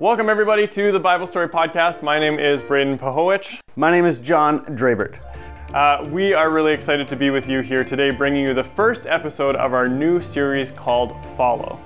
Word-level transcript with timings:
Welcome, 0.00 0.28
everybody, 0.28 0.66
to 0.66 0.90
the 0.90 0.98
Bible 0.98 1.24
Story 1.28 1.48
Podcast. 1.48 2.02
My 2.02 2.18
name 2.18 2.40
is 2.40 2.64
Braden 2.64 2.98
Pahowich. 2.98 3.60
My 3.76 3.92
name 3.92 4.04
is 4.04 4.18
John 4.18 4.64
Drabert. 4.74 5.20
Uh, 5.72 6.04
we 6.10 6.34
are 6.34 6.50
really 6.50 6.72
excited 6.72 7.06
to 7.06 7.14
be 7.14 7.30
with 7.30 7.48
you 7.48 7.60
here 7.60 7.84
today, 7.84 8.10
bringing 8.10 8.44
you 8.44 8.54
the 8.54 8.64
first 8.64 9.06
episode 9.06 9.54
of 9.54 9.72
our 9.72 9.88
new 9.88 10.20
series 10.20 10.72
called 10.72 11.14
Follow. 11.36 11.78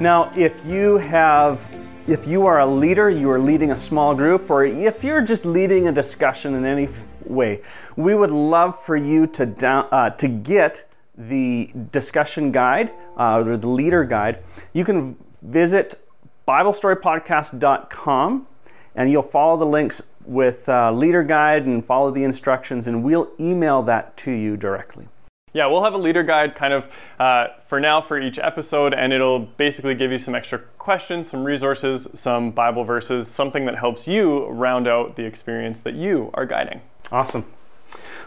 Now, 0.00 0.32
if 0.34 0.64
you 0.64 0.96
have, 0.96 1.68
if 2.06 2.26
you 2.26 2.46
are 2.46 2.60
a 2.60 2.66
leader, 2.66 3.10
you 3.10 3.28
are 3.30 3.40
leading 3.40 3.72
a 3.72 3.78
small 3.78 4.14
group, 4.14 4.48
or 4.50 4.64
if 4.64 5.04
you're 5.04 5.20
just 5.20 5.44
leading 5.44 5.88
a 5.88 5.92
discussion 5.92 6.54
in 6.54 6.64
any 6.64 6.88
way, 7.26 7.60
we 7.96 8.14
would 8.14 8.30
love 8.30 8.82
for 8.82 8.96
you 8.96 9.26
to 9.26 9.44
down, 9.44 9.86
uh, 9.92 10.08
to 10.10 10.28
get 10.28 10.90
the 11.18 11.70
discussion 11.92 12.50
guide 12.50 12.90
uh, 13.18 13.44
or 13.44 13.58
the 13.58 13.68
leader 13.68 14.02
guide. 14.02 14.42
You 14.72 14.86
can 14.86 15.18
visit 15.42 16.00
BibleStoryPodcast.com, 16.46 18.46
and 18.94 19.10
you'll 19.10 19.22
follow 19.22 19.56
the 19.56 19.66
links 19.66 20.02
with 20.24 20.68
uh, 20.68 20.92
leader 20.92 21.22
guide 21.22 21.66
and 21.66 21.84
follow 21.84 22.10
the 22.10 22.24
instructions, 22.24 22.88
and 22.88 23.02
we'll 23.02 23.30
email 23.38 23.82
that 23.82 24.16
to 24.18 24.30
you 24.30 24.56
directly. 24.56 25.08
Yeah, 25.52 25.66
we'll 25.68 25.84
have 25.84 25.94
a 25.94 25.98
leader 25.98 26.22
guide 26.22 26.54
kind 26.54 26.74
of 26.74 26.86
uh, 27.18 27.46
for 27.66 27.80
now 27.80 28.02
for 28.02 28.20
each 28.20 28.38
episode, 28.38 28.92
and 28.92 29.12
it'll 29.12 29.38
basically 29.38 29.94
give 29.94 30.12
you 30.12 30.18
some 30.18 30.34
extra 30.34 30.58
questions, 30.76 31.30
some 31.30 31.44
resources, 31.44 32.08
some 32.12 32.50
Bible 32.50 32.84
verses, 32.84 33.28
something 33.28 33.64
that 33.64 33.76
helps 33.76 34.06
you 34.06 34.46
round 34.48 34.86
out 34.86 35.16
the 35.16 35.24
experience 35.24 35.80
that 35.80 35.94
you 35.94 36.30
are 36.34 36.44
guiding. 36.44 36.82
Awesome. 37.10 37.46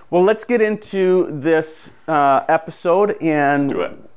Well, 0.09 0.23
let's 0.23 0.43
get 0.43 0.59
into 0.59 1.27
this 1.29 1.91
uh, 2.07 2.45
episode, 2.49 3.15
and 3.21 3.69
Do 3.69 3.81
it. 3.81 4.08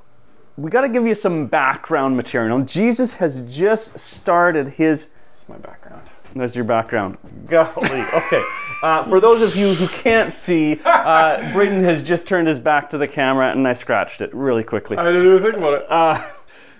We 0.57 0.71
got 0.71 0.83
to 0.83 0.89
give 0.89 1.07
you 1.07 1.15
some 1.15 1.47
background 1.47 2.17
material. 2.17 2.61
Jesus 2.63 3.15
has 3.15 3.41
just 3.43 3.99
started 3.99 4.69
his. 4.69 5.09
This 5.29 5.43
is 5.43 5.49
my 5.49 5.57
background. 5.59 6.03
There's 6.35 6.57
your 6.57 6.65
background. 6.65 7.19
Golly. 7.47 7.71
Okay. 8.15 8.43
Uh, 8.83 9.05
for 9.05 9.21
those 9.21 9.43
of 9.43 9.55
you 9.55 9.75
who 9.75 9.87
can't 9.89 10.33
see, 10.33 10.81
uh, 10.85 11.53
Braden 11.53 11.85
has 11.85 12.03
just 12.03 12.27
turned 12.27 12.49
his 12.49 12.59
back 12.59 12.91
to 12.91 12.99
the 12.99 13.07
camera, 13.07 13.51
and 13.53 13.69
I 13.69 13.75
scratched 13.75 14.21
it 14.21 14.35
really 14.35 14.65
quickly. 14.65 14.97
I 14.97 15.05
didn't 15.05 15.27
even 15.27 15.43
think 15.43 15.57
about 15.57 15.75
it. 15.75 16.35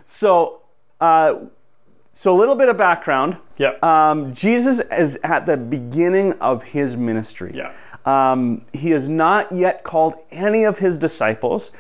So, 0.05 0.63
uh, 1.01 1.35
so 2.11 2.35
a 2.35 2.39
little 2.39 2.55
bit 2.57 2.69
of 2.69 2.77
background. 2.77 3.37
yeah. 3.57 3.75
Um, 3.83 4.33
Jesus 4.33 4.81
is 4.91 5.19
at 5.23 5.47
the 5.47 5.57
beginning 5.57 6.33
of 6.35 6.63
his 6.63 6.97
ministry. 6.97 7.53
Yeah. 7.55 7.73
Um, 8.05 8.67
he 8.73 8.91
has 8.91 9.09
not 9.09 9.53
yet 9.53 9.85
called 9.85 10.15
any 10.31 10.65
of 10.65 10.79
his 10.79 10.99
disciples. 10.99 11.71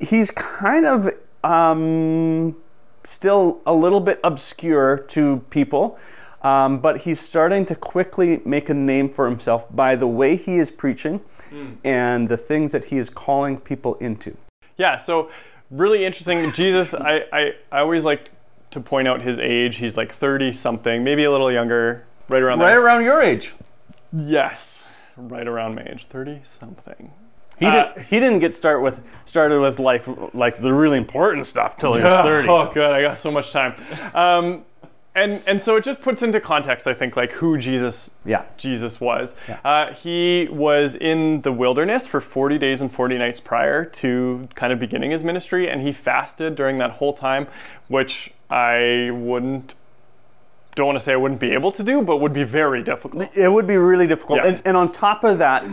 He's 0.00 0.30
kind 0.30 0.86
of 0.86 1.10
um, 1.44 2.56
still 3.04 3.60
a 3.66 3.74
little 3.74 4.00
bit 4.00 4.20
obscure 4.24 4.98
to 4.98 5.44
people, 5.50 5.98
um, 6.42 6.78
but 6.80 7.02
he's 7.02 7.20
starting 7.20 7.64
to 7.66 7.74
quickly 7.74 8.40
make 8.44 8.68
a 8.68 8.74
name 8.74 9.08
for 9.08 9.26
himself 9.28 9.66
by 9.74 9.94
the 9.96 10.06
way 10.06 10.36
he 10.36 10.58
is 10.58 10.70
preaching 10.70 11.20
and 11.84 12.28
the 12.28 12.36
things 12.36 12.72
that 12.72 12.86
he 12.86 12.98
is 12.98 13.10
calling 13.10 13.58
people 13.58 13.94
into. 13.96 14.36
Yeah, 14.76 14.96
so 14.96 15.30
really 15.70 16.04
interesting. 16.04 16.50
Jesus, 16.52 16.94
I, 17.12 17.24
I, 17.32 17.52
I 17.70 17.80
always 17.80 18.04
like 18.04 18.30
to 18.70 18.80
point 18.80 19.06
out 19.06 19.20
his 19.20 19.38
age. 19.38 19.76
He's 19.76 19.96
like 19.96 20.14
30 20.14 20.52
something, 20.54 21.04
maybe 21.04 21.24
a 21.24 21.30
little 21.30 21.52
younger, 21.52 22.04
right 22.28 22.42
around 22.42 22.58
Right 22.60 22.70
there. 22.70 22.82
around 22.82 23.04
your 23.04 23.20
age. 23.20 23.54
Yes, 24.12 24.84
right 25.16 25.46
around 25.46 25.74
my 25.76 25.82
age, 25.84 26.06
30 26.08 26.40
something. 26.44 27.12
He, 27.62 27.68
Uh, 27.68 27.92
did, 27.94 28.04
he 28.06 28.20
didn't 28.20 28.40
get 28.40 28.52
start 28.54 28.82
with 28.82 29.00
started 29.24 29.60
with 29.60 29.78
like 29.78 30.04
like 30.34 30.56
the 30.56 30.72
really 30.72 30.98
important 30.98 31.46
stuff 31.46 31.76
till 31.76 31.94
he 31.94 32.02
was 32.02 32.14
30. 32.24 32.48
Oh, 32.48 32.70
good. 32.72 32.90
I 32.92 33.02
got 33.02 33.18
so 33.18 33.30
much 33.30 33.52
time. 33.52 33.74
Um, 34.14 34.64
and 35.14 35.42
and 35.46 35.60
so 35.60 35.76
it 35.76 35.84
just 35.84 36.00
puts 36.00 36.22
into 36.22 36.40
context, 36.40 36.86
I 36.86 36.94
think, 36.94 37.16
like 37.16 37.32
who 37.32 37.58
Jesus 37.58 38.10
Yeah. 38.24 38.44
Jesus 38.56 38.98
was. 39.00 39.34
Uh, 39.62 39.92
he 39.92 40.48
was 40.50 40.94
in 40.94 41.42
the 41.42 41.52
wilderness 41.52 42.06
for 42.06 42.20
40 42.20 42.56
days 42.58 42.80
and 42.80 42.90
40 42.90 43.18
nights 43.18 43.38
prior 43.38 43.84
to 43.84 44.48
kind 44.54 44.72
of 44.72 44.78
beginning 44.80 45.10
his 45.10 45.22
ministry, 45.22 45.68
and 45.68 45.82
he 45.82 45.92
fasted 45.92 46.54
during 46.54 46.78
that 46.78 46.92
whole 46.92 47.12
time, 47.12 47.46
which 47.88 48.32
I 48.50 49.10
wouldn't. 49.12 49.74
Don't 50.74 50.86
want 50.86 50.98
to 50.98 51.04
say 51.04 51.12
I 51.12 51.16
wouldn't 51.16 51.40
be 51.40 51.50
able 51.50 51.70
to 51.72 51.82
do, 51.82 52.00
but 52.00 52.16
would 52.22 52.32
be 52.32 52.44
very 52.44 52.82
difficult. 52.82 53.36
It 53.36 53.52
would 53.52 53.66
be 53.66 53.76
really 53.76 54.06
difficult. 54.06 54.38
Yeah. 54.38 54.46
And, 54.46 54.62
and 54.64 54.74
on 54.78 54.90
top 54.90 55.22
of 55.24 55.36
that, 55.36 55.66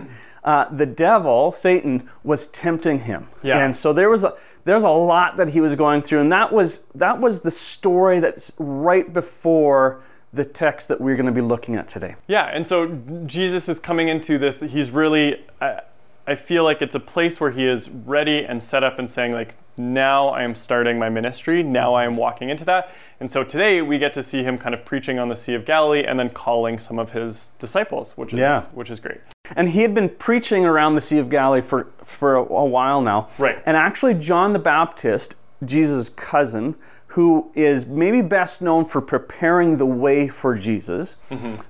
uh, 0.43 0.69
the 0.69 0.85
devil, 0.85 1.51
Satan, 1.51 2.09
was 2.23 2.47
tempting 2.47 2.99
him. 2.99 3.27
Yeah. 3.43 3.63
And 3.63 3.75
so 3.75 3.93
there 3.93 4.09
was 4.09 4.23
a 4.23 4.35
there's 4.65 4.83
a 4.83 4.89
lot 4.89 5.37
that 5.37 5.49
he 5.49 5.61
was 5.61 5.75
going 5.75 6.01
through, 6.01 6.21
and 6.21 6.31
that 6.31 6.51
was 6.51 6.85
that 6.95 7.19
was 7.19 7.41
the 7.41 7.51
story 7.51 8.19
that's 8.19 8.51
right 8.57 9.11
before 9.11 10.01
the 10.31 10.45
text 10.45 10.87
that 10.89 11.01
we're 11.01 11.15
going 11.15 11.25
to 11.25 11.31
be 11.31 11.41
looking 11.41 11.75
at 11.75 11.87
today. 11.87 12.15
Yeah, 12.27 12.45
and 12.45 12.67
so 12.67 12.87
Jesus 13.25 13.67
is 13.67 13.79
coming 13.79 14.09
into 14.09 14.37
this. 14.37 14.59
He's 14.59 14.91
really, 14.91 15.43
I, 15.59 15.81
I 16.27 16.35
feel 16.35 16.63
like 16.63 16.81
it's 16.81 16.95
a 16.95 16.99
place 16.99 17.39
where 17.39 17.51
he 17.51 17.65
is 17.65 17.89
ready 17.89 18.45
and 18.45 18.61
set 18.61 18.83
up 18.83 18.99
and 18.99 19.09
saying, 19.09 19.31
like, 19.31 19.55
now 19.79 20.27
I 20.27 20.43
am 20.43 20.55
starting 20.55 20.99
my 20.99 21.09
ministry. 21.09 21.63
Now 21.63 21.93
I 21.93 22.03
am 22.03 22.17
walking 22.17 22.49
into 22.49 22.65
that. 22.65 22.91
And 23.21 23.31
so 23.31 23.43
today 23.43 23.81
we 23.81 23.97
get 23.97 24.13
to 24.13 24.23
see 24.23 24.43
him 24.43 24.57
kind 24.57 24.75
of 24.75 24.83
preaching 24.85 25.17
on 25.17 25.29
the 25.29 25.37
Sea 25.37 25.53
of 25.55 25.65
Galilee 25.65 26.03
and 26.05 26.19
then 26.19 26.29
calling 26.29 26.77
some 26.79 26.99
of 26.99 27.11
his 27.13 27.51
disciples, 27.59 28.11
which 28.17 28.33
is 28.33 28.39
Yeah. 28.39 28.65
which 28.73 28.89
is 28.89 28.99
great. 28.99 29.21
And 29.55 29.69
he 29.69 29.81
had 29.81 29.93
been 29.93 30.09
preaching 30.09 30.65
around 30.65 30.95
the 30.95 31.01
Sea 31.01 31.17
of 31.17 31.29
Galilee 31.29 31.61
for, 31.61 31.87
for 32.03 32.35
a, 32.35 32.41
a 32.41 32.65
while 32.65 33.01
now. 33.01 33.27
Right. 33.39 33.61
And 33.65 33.75
actually, 33.77 34.13
John 34.15 34.53
the 34.53 34.59
Baptist, 34.59 35.35
Jesus' 35.65 36.09
cousin, 36.09 36.75
who 37.13 37.49
is 37.55 37.87
maybe 37.87 38.21
best 38.21 38.61
known 38.61 38.85
for 38.85 39.01
preparing 39.01 39.77
the 39.77 39.85
way 39.85 40.27
for 40.27 40.53
Jesus, 40.55 41.15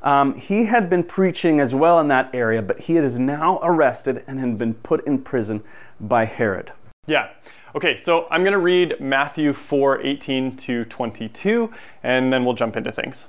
um, 0.04 0.36
he 0.36 0.66
had 0.66 0.90
been 0.90 1.04
preaching 1.04 1.60
as 1.62 1.74
well 1.74 2.00
in 2.02 2.10
that 2.10 2.30
area, 2.34 2.62
but 2.62 2.80
he 2.80 2.98
is 2.98 3.18
now 3.18 3.60
arrested 3.64 4.22
and 4.28 4.40
had 4.40 4.58
been 4.58 4.74
put 4.74 5.06
in 5.08 5.20
prison 5.20 5.64
by 6.02 6.26
Herod. 6.26 6.74
Yeah. 7.08 7.30
Okay, 7.76 7.98
so 7.98 8.26
I'm 8.32 8.42
going 8.42 8.54
to 8.54 8.58
read 8.58 9.00
Matthew 9.00 9.54
4 9.54 10.02
18 10.02 10.58
to 10.58 10.86
22, 10.86 11.72
and 12.02 12.34
then 12.34 12.44
we'll 12.44 12.56
jump 12.56 12.76
into 12.76 12.92
things. 12.92 13.28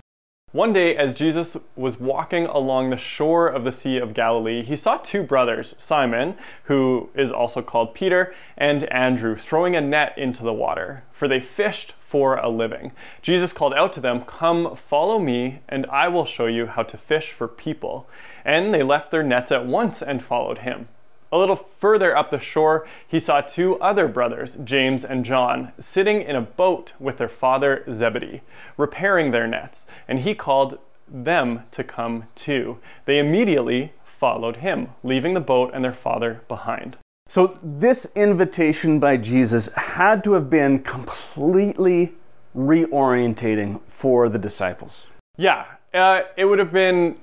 One 0.52 0.72
day, 0.72 0.96
as 0.96 1.14
Jesus 1.14 1.58
was 1.76 2.00
walking 2.00 2.46
along 2.46 2.88
the 2.88 2.96
shore 2.96 3.48
of 3.48 3.64
the 3.64 3.70
Sea 3.70 3.98
of 3.98 4.14
Galilee, 4.14 4.62
he 4.62 4.76
saw 4.76 4.96
two 4.96 5.22
brothers, 5.22 5.74
Simon, 5.76 6.38
who 6.64 7.10
is 7.14 7.30
also 7.30 7.60
called 7.60 7.94
Peter, 7.94 8.34
and 8.56 8.84
Andrew, 8.84 9.36
throwing 9.36 9.76
a 9.76 9.80
net 9.82 10.16
into 10.16 10.42
the 10.42 10.54
water, 10.54 11.04
for 11.12 11.28
they 11.28 11.38
fished 11.38 11.92
for 12.00 12.36
a 12.36 12.48
living. 12.48 12.92
Jesus 13.20 13.52
called 13.52 13.74
out 13.74 13.92
to 13.92 14.00
them, 14.00 14.22
Come, 14.22 14.74
follow 14.74 15.18
me, 15.18 15.60
and 15.68 15.84
I 15.86 16.08
will 16.08 16.24
show 16.24 16.46
you 16.46 16.64
how 16.64 16.82
to 16.84 16.96
fish 16.96 17.32
for 17.32 17.46
people. 17.46 18.08
And 18.42 18.72
they 18.72 18.82
left 18.82 19.10
their 19.10 19.22
nets 19.22 19.52
at 19.52 19.66
once 19.66 20.00
and 20.00 20.22
followed 20.22 20.58
him. 20.58 20.88
A 21.32 21.38
little 21.38 21.56
further 21.56 22.16
up 22.16 22.30
the 22.30 22.41
shore, 22.41 22.86
he 23.06 23.20
saw 23.20 23.41
two 23.41 23.78
other 23.80 24.08
brothers, 24.08 24.56
James 24.64 25.04
and 25.04 25.24
John, 25.24 25.72
sitting 25.78 26.22
in 26.22 26.34
a 26.34 26.41
boat 26.41 26.92
with 26.98 27.18
their 27.18 27.28
father 27.28 27.84
Zebedee, 27.92 28.41
repairing 28.76 29.30
their 29.30 29.46
nets, 29.46 29.86
and 30.08 30.20
he 30.20 30.34
called 30.34 30.78
them 31.08 31.62
to 31.70 31.84
come 31.84 32.24
too. 32.34 32.78
They 33.04 33.19
immediately 33.19 33.92
followed 34.04 34.56
him, 34.56 34.88
leaving 35.04 35.34
the 35.34 35.40
boat 35.40 35.70
and 35.72 35.84
their 35.84 35.92
father 35.92 36.42
behind. 36.48 36.96
So, 37.28 37.58
this 37.62 38.10
invitation 38.16 38.98
by 38.98 39.16
Jesus 39.16 39.69
had 39.74 40.24
to 40.24 40.32
have 40.32 40.50
been 40.50 40.80
completely 40.80 42.14
reorientating 42.56 43.80
for 43.86 44.28
the 44.28 44.38
disciples. 44.38 45.06
Yeah, 45.36 45.64
uh, 45.94 46.22
it 46.36 46.44
would 46.44 46.58
have 46.58 46.72
been. 46.72 47.19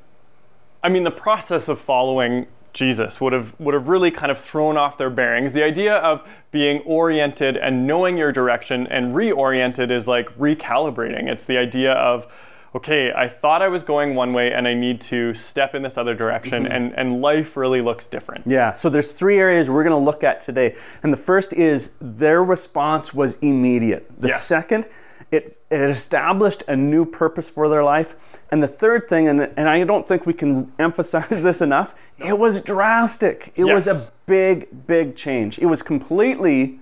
I 0.81 0.90
mean, 0.90 1.03
the 1.03 1.12
process 1.12 1.67
of 1.67 1.81
following 1.81 2.47
Jesus 2.78 3.20
would 3.20 3.34
have 3.34 3.60
would 3.60 3.74
have 3.74 3.88
really 3.88 4.12
kind 4.12 4.32
of 4.32 4.40
thrown 4.40 4.78
off 4.78 4.98
their 4.98 5.10
bearings. 5.10 5.54
The 5.54 5.64
idea 5.64 5.96
of 5.98 6.28
being 6.52 6.82
oriented 6.82 7.58
and 7.58 7.88
knowing 7.88 8.18
your 8.18 8.32
direction 8.32 8.86
and 8.88 9.16
reoriented 9.16 9.92
is 9.92 10.08
like 10.08 10.38
recalibrating. 10.38 11.28
It's 11.28 11.46
the 11.46 11.58
idea 11.58 11.94
of 11.94 12.28
okay, 12.76 13.12
I 13.12 13.28
thought 13.28 13.64
I 13.64 13.70
was 13.70 13.82
going 13.82 14.14
one 14.14 14.34
way 14.34 14.53
and 14.53 14.68
I 14.68 14.76
need 14.76 15.02
to 15.02 15.34
step 15.34 15.74
in 15.74 15.82
this 15.82 15.97
other 15.97 16.14
direction 16.14 16.64
mm-hmm. 16.64 16.72
and, 16.72 16.94
and 16.94 17.22
life 17.22 17.58
really 17.58 17.82
looks 17.82 18.06
different. 18.06 18.46
Yeah, 18.46 18.72
so 18.74 18.90
there's 18.90 19.14
three 19.14 19.40
areas 19.40 19.70
we're 19.70 19.84
going 19.84 20.00
to 20.00 20.06
look 20.06 20.23
at 20.23 20.41
today. 20.41 20.76
And 21.02 21.12
the 21.12 21.18
first 21.18 21.53
is 21.53 21.91
their 22.00 22.44
response 22.44 23.16
was 23.16 23.38
immediate. 23.41 24.12
The 24.20 24.28
Yeah. 24.28 24.35
second, 24.35 24.88
it, 25.32 25.58
it 25.70 25.82
established 25.82 26.64
a 26.68 26.76
new 26.76 27.06
purpose 27.06 27.50
for 27.50 27.68
their 27.70 27.84
life. 27.84 28.40
And 28.52 28.62
the 28.62 28.68
third 28.68 29.08
thing, 29.08 29.28
and, 29.28 29.41
and 29.41 29.70
I 29.70 29.84
don't 29.84 30.08
think 30.08 30.26
we 30.26 30.34
can 30.34 30.72
emphasize 30.79 31.28
this 31.44 31.62
enough, 31.62 31.96
it 32.18 32.38
was 32.38 32.62
drastic. 32.62 33.52
It 33.56 33.66
was 33.66 33.88
a 33.88 34.09
big, 34.26 34.88
big 34.88 35.16
change. 35.16 35.59
It 35.59 35.66
was 35.66 35.82
completely 35.82 36.79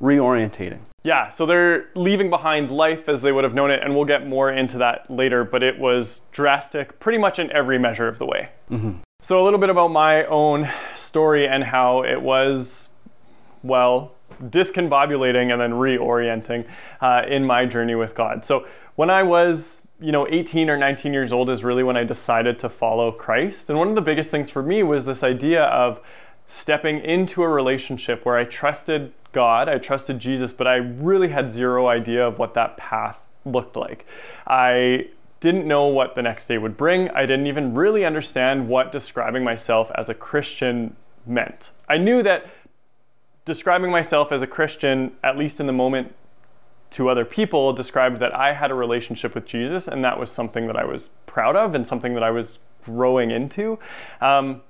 reorientating. 0.00 0.80
Yeah, 1.02 1.30
so 1.30 1.46
they're 1.46 1.88
leaving 1.94 2.30
behind 2.30 2.70
life 2.70 3.08
as 3.08 3.22
they 3.22 3.32
would 3.32 3.44
have 3.44 3.54
known 3.54 3.70
it, 3.70 3.82
and 3.82 3.94
we'll 3.94 4.04
get 4.04 4.26
more 4.26 4.50
into 4.50 4.78
that 4.78 5.10
later, 5.10 5.44
but 5.44 5.62
it 5.62 5.78
was 5.78 6.22
drastic 6.32 7.00
pretty 7.00 7.18
much 7.18 7.38
in 7.38 7.50
every 7.52 7.78
measure 7.78 8.08
of 8.08 8.18
the 8.18 8.26
way. 8.26 8.50
Mm-hmm. 8.70 8.98
So, 9.22 9.42
a 9.42 9.44
little 9.44 9.58
bit 9.58 9.70
about 9.70 9.88
my 9.88 10.24
own 10.26 10.68
story 10.96 11.48
and 11.48 11.64
how 11.64 12.04
it 12.04 12.22
was, 12.22 12.90
well, 13.62 14.12
discombobulating 14.42 15.52
and 15.52 15.60
then 15.60 15.72
reorienting 15.72 16.66
uh, 17.00 17.22
in 17.28 17.44
my 17.44 17.66
journey 17.66 17.94
with 17.94 18.14
God. 18.14 18.44
So, 18.44 18.66
when 18.96 19.10
I 19.10 19.22
was 19.22 19.82
you 20.00 20.12
know, 20.12 20.28
18 20.28 20.70
or 20.70 20.76
19 20.76 21.12
years 21.12 21.32
old 21.32 21.50
is 21.50 21.64
really 21.64 21.82
when 21.82 21.96
I 21.96 22.04
decided 22.04 22.58
to 22.60 22.68
follow 22.68 23.10
Christ. 23.10 23.68
And 23.68 23.78
one 23.78 23.88
of 23.88 23.94
the 23.96 24.00
biggest 24.00 24.30
things 24.30 24.48
for 24.48 24.62
me 24.62 24.82
was 24.82 25.04
this 25.04 25.24
idea 25.24 25.64
of 25.64 26.00
stepping 26.46 27.00
into 27.00 27.42
a 27.42 27.48
relationship 27.48 28.24
where 28.24 28.36
I 28.36 28.44
trusted 28.44 29.12
God, 29.32 29.68
I 29.68 29.78
trusted 29.78 30.18
Jesus, 30.18 30.52
but 30.52 30.66
I 30.66 30.76
really 30.76 31.28
had 31.28 31.52
zero 31.52 31.88
idea 31.88 32.26
of 32.26 32.38
what 32.38 32.54
that 32.54 32.76
path 32.76 33.18
looked 33.44 33.76
like. 33.76 34.06
I 34.46 35.08
didn't 35.40 35.66
know 35.66 35.86
what 35.86 36.14
the 36.14 36.22
next 36.22 36.46
day 36.46 36.58
would 36.58 36.76
bring. 36.76 37.10
I 37.10 37.26
didn't 37.26 37.46
even 37.46 37.74
really 37.74 38.04
understand 38.04 38.68
what 38.68 38.90
describing 38.92 39.44
myself 39.44 39.90
as 39.94 40.08
a 40.08 40.14
Christian 40.14 40.96
meant. 41.26 41.70
I 41.88 41.98
knew 41.98 42.22
that 42.22 42.46
describing 43.48 43.90
myself 43.90 44.30
as 44.30 44.42
a 44.42 44.46
Christian, 44.46 45.12
at 45.24 45.36
least 45.36 45.58
in 45.58 45.66
the 45.66 45.72
moment, 45.72 46.14
to 46.90 47.08
other 47.08 47.24
people 47.24 47.72
described 47.72 48.20
that 48.20 48.34
I 48.34 48.52
had 48.52 48.70
a 48.70 48.74
relationship 48.74 49.34
with 49.34 49.46
Jesus, 49.46 49.88
and 49.88 50.04
that 50.04 50.20
was 50.20 50.30
something 50.30 50.66
that 50.68 50.76
I 50.76 50.84
was 50.84 51.10
proud 51.26 51.56
of 51.56 51.74
and 51.74 51.86
something 51.86 52.14
that 52.14 52.22
I 52.22 52.30
was 52.30 52.58
growing 52.84 53.30
into. 53.30 53.78
Um, 54.20 54.60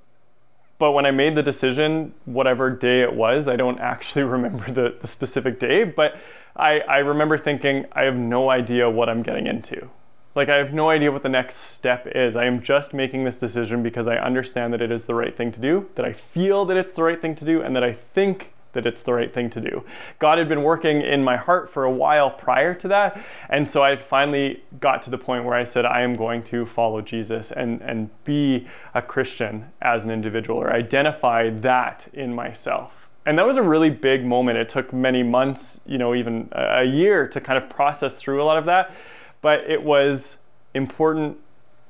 but 0.79 0.93
when 0.93 1.07
I 1.07 1.11
made 1.11 1.35
the 1.35 1.43
decision, 1.43 2.15
whatever 2.25 2.71
day 2.71 3.03
it 3.03 3.13
was, 3.13 3.49
I 3.49 3.57
don't 3.57 3.81
actually 3.93 4.23
remember 4.23 4.71
the, 4.71 4.97
the 5.01 5.09
specific 5.09 5.61
day, 5.61 5.85
but 5.85 6.17
I, 6.57 6.81
I 6.81 6.99
remember 6.99 7.37
thinking, 7.37 7.87
I 7.93 8.05
have 8.05 8.17
no 8.17 8.49
idea 8.49 8.89
what 8.89 9.09
I'm 9.09 9.23
getting 9.23 9.47
into. 9.47 9.91
Like, 10.35 10.49
I 10.49 10.57
have 10.57 10.73
no 10.73 10.89
idea 10.89 11.11
what 11.11 11.25
the 11.25 11.29
next 11.29 11.57
step 11.57 12.07
is. 12.15 12.37
I 12.37 12.45
am 12.45 12.63
just 12.63 12.95
making 12.95 13.25
this 13.25 13.39
decision 13.39 13.83
because 13.83 14.07
I 14.07 14.17
understand 14.17 14.73
that 14.73 14.81
it 14.81 14.93
is 14.93 15.07
the 15.07 15.15
right 15.15 15.37
thing 15.37 15.51
to 15.51 15.61
do, 15.61 15.89
that 15.97 16.05
I 16.05 16.13
feel 16.13 16.65
that 16.67 16.77
it's 16.77 16.95
the 16.95 17.03
right 17.03 17.21
thing 17.21 17.35
to 17.37 17.45
do, 17.45 17.61
and 17.61 17.75
that 17.75 17.83
I 17.83 17.93
think 17.93 18.53
that 18.79 18.87
it's 18.87 19.03
the 19.03 19.13
right 19.13 19.35
thing 19.35 19.51
to 19.51 19.61
do. 19.61 19.83
God 20.21 20.39
had 20.39 20.49
been 20.49 20.63
working 20.63 21.03
in 21.03 21.25
my 21.25 21.37
heart 21.37 21.69
for 21.69 21.83
a 21.83 21.91
while 21.91 22.31
prior 22.31 22.75
to 22.75 22.89
that, 22.89 23.21
and 23.49 23.69
so 23.69 23.83
I 23.83 23.97
finally 23.97 24.63
got 24.79 25.03
to 25.03 25.11
the 25.11 25.19
point 25.19 25.45
where 25.45 25.55
I 25.55 25.65
said, 25.65 25.85
I 25.85 26.03
am 26.03 26.15
going 26.15 26.45
to 26.45 26.65
follow 26.65 27.01
Jesus 27.01 27.51
and, 27.51 27.81
and 27.83 28.11
be 28.25 28.69
a 28.95 29.03
Christian 29.03 29.73
as 29.83 30.05
an 30.05 30.13
individual, 30.13 30.61
or 30.61 30.73
identify 30.73 31.51
that 31.51 32.07
in 32.13 32.33
myself. 32.33 33.09
And 33.27 33.37
that 33.37 33.47
was 33.47 33.57
a 33.57 33.63
really 33.63 33.91
big 33.91 34.25
moment. 34.25 34.59
It 34.59 34.69
took 34.69 34.93
many 34.93 35.25
months, 35.25 35.81
you 35.85 35.99
know, 35.99 36.15
even 36.15 36.49
a 36.53 36.85
year 36.85 37.27
to 37.29 37.41
kind 37.41 37.63
of 37.63 37.69
process 37.69 38.17
through 38.17 38.41
a 38.41 38.45
lot 38.45 38.59
of 38.59 38.67
that, 38.67 38.95
but 39.43 39.61
it 39.69 39.83
was 39.83 40.39
important 40.73 41.39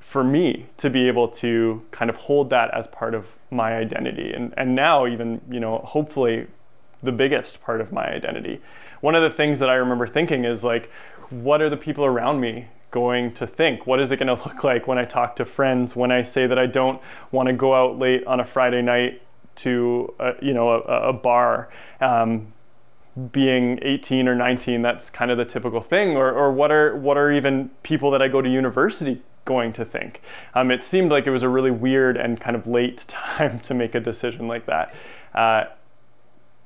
for 0.01 0.25
me 0.25 0.67
to 0.79 0.89
be 0.89 1.07
able 1.07 1.29
to 1.29 1.85
kind 1.91 2.09
of 2.09 2.17
hold 2.17 2.49
that 2.49 2.73
as 2.73 2.87
part 2.87 3.15
of 3.15 3.27
my 3.51 3.77
identity 3.77 4.33
and, 4.33 4.53
and 4.57 4.75
now 4.75 5.07
even 5.07 5.41
you 5.51 5.61
know 5.61 5.79
hopefully 5.79 6.47
the 7.03 7.13
biggest 7.13 7.61
part 7.63 7.81
of 7.81 7.93
my 7.93 8.07
identity. 8.07 8.61
One 9.01 9.15
of 9.15 9.23
the 9.23 9.31
things 9.31 9.59
that 9.61 9.71
I 9.71 9.75
remember 9.75 10.07
thinking 10.07 10.45
is 10.45 10.65
like, 10.65 10.91
what 11.31 11.63
are 11.63 11.71
the 11.71 11.77
people 11.77 12.05
around 12.05 12.41
me 12.41 12.67
going 12.91 13.33
to 13.35 13.47
think? 13.47 13.87
What 13.87 14.01
is 14.01 14.11
it 14.11 14.19
going 14.19 14.37
to 14.37 14.45
look 14.45 14.65
like 14.65 14.87
when 14.87 14.99
I 14.99 15.05
talk 15.05 15.37
to 15.37 15.45
friends? 15.45 15.95
When 15.95 16.11
I 16.11 16.23
say 16.23 16.47
that 16.47 16.59
I 16.59 16.67
don't 16.67 17.01
want 17.31 17.49
to 17.49 17.53
go 17.53 17.75
out 17.75 17.99
late 17.99 18.25
on 18.27 18.41
a 18.41 18.45
Friday 18.45 18.83
night 18.83 19.23
to 19.57 20.15
a, 20.19 20.33
you 20.41 20.55
know 20.55 20.71
a, 20.71 21.09
a 21.09 21.13
bar? 21.13 21.69
Um, 22.01 22.53
being 23.33 23.81
18 23.83 24.29
or 24.29 24.35
19, 24.37 24.81
that's 24.81 25.11
kind 25.11 25.31
of 25.31 25.39
the 25.39 25.45
typical 25.45 25.81
thing. 25.81 26.17
Or, 26.17 26.31
or 26.31 26.53
what 26.53 26.71
are 26.71 26.97
what 26.97 27.17
are 27.17 27.33
even 27.33 27.71
people 27.83 28.11
that 28.13 28.23
I 28.23 28.29
go 28.29 28.41
to 28.41 28.49
university 28.49 29.23
going 29.45 29.73
to 29.75 29.85
think? 29.85 30.23
Um, 30.55 30.71
it 30.71 30.85
seemed 30.85 31.11
like 31.11 31.27
it 31.27 31.31
was 31.31 31.43
a 31.43 31.49
really 31.49 31.71
weird 31.71 32.17
and 32.17 32.41
kind 32.41 32.57
of 32.57 32.67
late 32.67 32.99
time 33.09 33.61
to 33.61 33.75
make 33.75 33.95
a 33.95 34.01
decision 34.01 34.49
like 34.49 34.67
that. 34.67 34.95
Uh, 35.35 35.65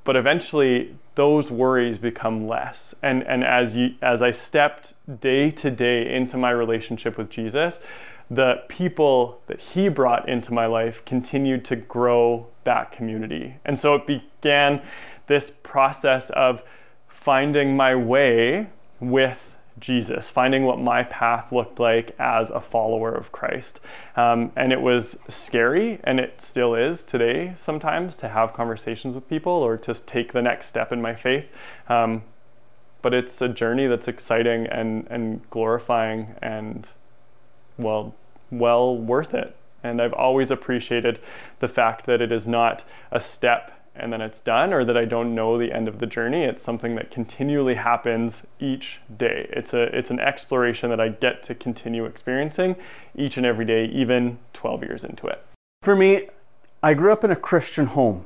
but 0.03 0.15
eventually 0.15 0.95
those 1.15 1.51
worries 1.51 1.97
become 1.97 2.47
less. 2.47 2.95
And 3.01 3.23
and 3.23 3.43
as 3.43 3.75
you 3.75 3.95
as 4.01 4.21
i 4.21 4.31
stepped 4.31 4.93
day 5.21 5.51
to 5.51 5.69
day 5.69 6.13
into 6.13 6.37
my 6.37 6.51
relationship 6.51 7.17
with 7.17 7.29
jesus 7.29 7.79
the 8.29 8.63
people 8.67 9.41
that 9.47 9.59
he 9.59 9.89
brought 9.89 10.27
into 10.27 10.53
my 10.53 10.65
life 10.65 11.03
continued 11.05 11.65
to 11.65 11.75
grow 11.75 12.47
that 12.63 12.91
community. 12.91 13.55
And 13.65 13.79
so 13.79 13.95
it 13.95 14.07
began 14.07 14.81
this 15.27 15.51
process 15.51 16.29
of 16.31 16.63
finding 17.07 17.75
my 17.75 17.95
way 17.95 18.67
with 18.99 19.52
Jesus, 19.83 20.29
finding 20.29 20.63
what 20.63 20.79
my 20.79 21.03
path 21.03 21.51
looked 21.51 21.77
like 21.77 22.15
as 22.17 22.49
a 22.49 22.61
follower 22.61 23.13
of 23.13 23.33
Christ. 23.33 23.81
Um, 24.15 24.53
and 24.55 24.71
it 24.71 24.79
was 24.79 25.19
scary, 25.27 25.99
and 26.05 26.21
it 26.21 26.41
still 26.41 26.73
is 26.73 27.03
today 27.03 27.53
sometimes 27.57 28.15
to 28.17 28.29
have 28.29 28.53
conversations 28.53 29.13
with 29.13 29.27
people 29.27 29.51
or 29.51 29.75
to 29.79 29.93
take 29.93 30.31
the 30.31 30.41
next 30.41 30.67
step 30.67 30.93
in 30.93 31.01
my 31.01 31.13
faith. 31.13 31.47
Um, 31.89 32.23
but 33.01 33.13
it's 33.13 33.41
a 33.41 33.49
journey 33.49 33.87
that's 33.87 34.07
exciting 34.07 34.67
and, 34.67 35.05
and 35.09 35.41
glorifying 35.49 36.35
and, 36.41 36.87
well, 37.77 38.15
well 38.51 38.97
worth 38.97 39.33
it. 39.33 39.53
And 39.83 40.01
I've 40.01 40.13
always 40.13 40.49
appreciated 40.49 41.19
the 41.59 41.67
fact 41.67 42.05
that 42.05 42.21
it 42.21 42.31
is 42.31 42.47
not 42.47 42.85
a 43.11 43.19
step 43.19 43.82
and 43.95 44.11
then 44.11 44.21
it's 44.21 44.39
done 44.39 44.73
or 44.73 44.83
that 44.85 44.97
I 44.97 45.05
don't 45.05 45.35
know 45.35 45.57
the 45.57 45.71
end 45.71 45.87
of 45.87 45.99
the 45.99 46.05
journey. 46.05 46.43
It's 46.43 46.63
something 46.63 46.95
that 46.95 47.11
continually 47.11 47.75
happens 47.75 48.43
each 48.59 48.99
day. 49.15 49.47
It's 49.51 49.73
a 49.73 49.83
it's 49.95 50.09
an 50.09 50.19
exploration 50.19 50.89
that 50.89 50.99
I 50.99 51.09
get 51.09 51.43
to 51.43 51.55
continue 51.55 52.05
experiencing 52.05 52.75
each 53.15 53.37
and 53.37 53.45
every 53.45 53.65
day 53.65 53.85
even 53.85 54.39
12 54.53 54.83
years 54.83 55.03
into 55.03 55.27
it. 55.27 55.45
For 55.83 55.95
me, 55.95 56.29
I 56.81 56.93
grew 56.93 57.11
up 57.11 57.23
in 57.23 57.31
a 57.31 57.35
Christian 57.35 57.87
home. 57.87 58.25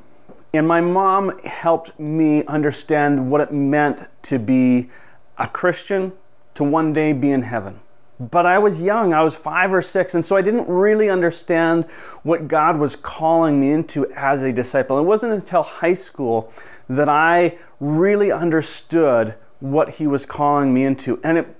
And 0.54 0.68
my 0.68 0.80
mom 0.80 1.38
helped 1.40 2.00
me 2.00 2.44
understand 2.46 3.30
what 3.30 3.42
it 3.42 3.52
meant 3.52 4.08
to 4.24 4.40
be 4.40 4.90
a 5.38 5.48
Christian 5.48 6.14
to 6.54 6.64
one 6.64 6.94
day 6.94 7.14
be 7.14 7.32
in 7.32 7.44
heaven. 7.44 7.82
But 8.20 8.48
I 8.48 8.58
was 8.58 8.82
young, 8.82 9.14
I 9.14 9.22
was 9.22 9.36
five 9.36 9.72
or 9.72 9.82
six, 9.82 10.16
and 10.16 10.26
so 10.26 10.36
I 10.36 10.42
didn't 10.42 10.68
really 10.68 11.10
understand 11.10 11.86
what 12.24 12.48
God 12.48 12.80
was 12.80 12.96
calling 12.96 13.60
me 13.60 13.72
into 13.72 14.12
as 14.14 14.42
a 14.42 14.52
disciple. 14.52 14.98
It 14.98 15.04
wasn't 15.04 15.34
until 15.34 15.62
high 15.62 15.94
school 15.94 16.52
that 16.90 17.08
I 17.08 17.58
really 17.80 18.32
understood 18.32 19.36
what 19.60 19.90
He 19.96 20.08
was 20.08 20.26
calling 20.26 20.74
me 20.74 20.84
into. 20.84 21.20
And 21.24 21.38
it 21.38 21.56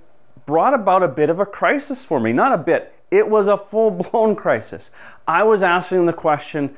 brought 0.46 0.74
about 0.74 1.04
a 1.04 1.08
bit 1.08 1.30
of 1.30 1.38
a 1.38 1.46
crisis 1.46 2.04
for 2.04 2.18
me. 2.18 2.32
Not 2.32 2.52
a 2.52 2.58
bit, 2.58 2.92
it 3.10 3.28
was 3.28 3.46
a 3.46 3.56
full 3.56 3.90
blown 3.92 4.34
crisis. 4.44 4.90
I 5.28 5.44
was 5.44 5.62
asking 5.62 6.06
the 6.06 6.12
question 6.12 6.74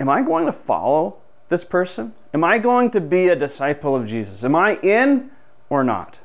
Am 0.00 0.08
I 0.08 0.22
going 0.22 0.46
to 0.46 0.52
follow 0.52 1.18
this 1.48 1.64
person? 1.64 2.14
Am 2.32 2.44
I 2.44 2.58
going 2.58 2.90
to 2.92 3.00
be 3.00 3.26
a 3.28 3.34
disciple 3.34 3.96
of 3.96 4.06
Jesus? 4.06 4.44
Am 4.44 4.54
I 4.54 4.76
in 4.76 5.30
or 5.68 5.82
not? 5.82 6.20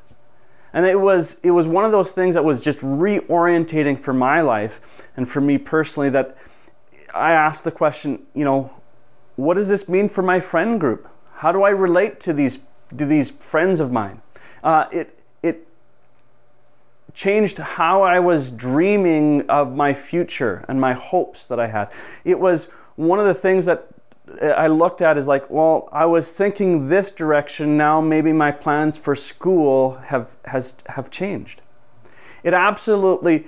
And 0.74 0.84
it 0.84 1.00
was, 1.00 1.38
it 1.44 1.52
was 1.52 1.68
one 1.68 1.84
of 1.84 1.92
those 1.92 2.10
things 2.10 2.34
that 2.34 2.44
was 2.44 2.60
just 2.60 2.80
reorientating 2.80 3.96
for 3.96 4.12
my 4.12 4.40
life 4.40 5.08
and 5.16 5.26
for 5.26 5.40
me 5.40 5.56
personally 5.56 6.10
that 6.10 6.36
I 7.14 7.30
asked 7.30 7.62
the 7.62 7.70
question, 7.70 8.26
you 8.34 8.44
know, 8.44 8.72
what 9.36 9.54
does 9.54 9.68
this 9.68 9.88
mean 9.88 10.08
for 10.08 10.20
my 10.20 10.40
friend 10.40 10.80
group? 10.80 11.08
How 11.36 11.52
do 11.52 11.62
I 11.62 11.70
relate 11.70 12.18
to 12.20 12.32
these, 12.32 12.58
to 12.96 13.06
these 13.06 13.30
friends 13.30 13.78
of 13.78 13.92
mine? 13.92 14.20
Uh, 14.64 14.86
it, 14.90 15.16
it 15.44 15.68
changed 17.12 17.58
how 17.58 18.02
I 18.02 18.18
was 18.18 18.50
dreaming 18.50 19.48
of 19.48 19.76
my 19.76 19.94
future 19.94 20.64
and 20.66 20.80
my 20.80 20.92
hopes 20.92 21.46
that 21.46 21.60
I 21.60 21.68
had. 21.68 21.92
It 22.24 22.40
was 22.40 22.64
one 22.96 23.20
of 23.20 23.26
the 23.26 23.34
things 23.34 23.66
that 23.66 23.86
Uh, 24.40 24.46
I 24.46 24.66
looked 24.66 25.02
at 25.02 25.18
is 25.18 25.28
like, 25.28 25.48
well, 25.50 25.88
I 25.92 26.06
was 26.06 26.30
thinking 26.30 26.88
this 26.88 27.10
direction. 27.10 27.76
Now 27.76 28.00
maybe 28.00 28.32
my 28.32 28.50
plans 28.50 28.96
for 28.96 29.14
school 29.14 29.96
have 30.06 30.36
has 30.46 30.74
have 30.86 31.10
changed. 31.10 31.62
It 32.42 32.54
absolutely 32.54 33.46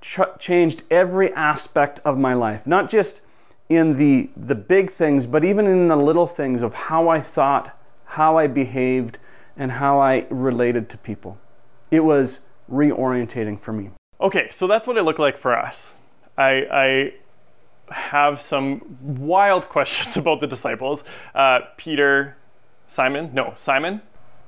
ch- 0.00 0.20
changed 0.38 0.82
every 0.90 1.32
aspect 1.34 2.00
of 2.04 2.18
my 2.18 2.34
life, 2.34 2.66
not 2.66 2.88
just 2.88 3.22
in 3.68 3.98
the 3.98 4.30
the 4.36 4.54
big 4.54 4.90
things, 4.90 5.26
but 5.26 5.44
even 5.44 5.66
in 5.66 5.88
the 5.88 5.96
little 5.96 6.26
things 6.26 6.62
of 6.62 6.74
how 6.74 7.08
I 7.08 7.20
thought, 7.20 7.76
how 8.04 8.38
I 8.38 8.46
behaved, 8.46 9.18
and 9.56 9.72
how 9.72 9.98
I 9.98 10.26
related 10.30 10.88
to 10.90 10.98
people. 10.98 11.38
It 11.90 12.00
was 12.00 12.40
reorientating 12.70 13.58
for 13.58 13.72
me. 13.72 13.90
Okay, 14.20 14.48
so 14.50 14.66
that's 14.66 14.86
what 14.86 14.96
it 14.96 15.02
looked 15.02 15.18
like 15.18 15.36
for 15.36 15.56
us. 15.56 15.92
I, 16.38 16.66
I 16.70 17.14
have 17.90 18.40
some 18.40 18.98
wild 19.00 19.68
questions 19.68 20.16
about 20.16 20.40
the 20.40 20.46
disciples. 20.46 21.04
Uh, 21.34 21.60
Peter, 21.76 22.36
Simon, 22.88 23.30
no, 23.32 23.54
Simon. 23.56 24.02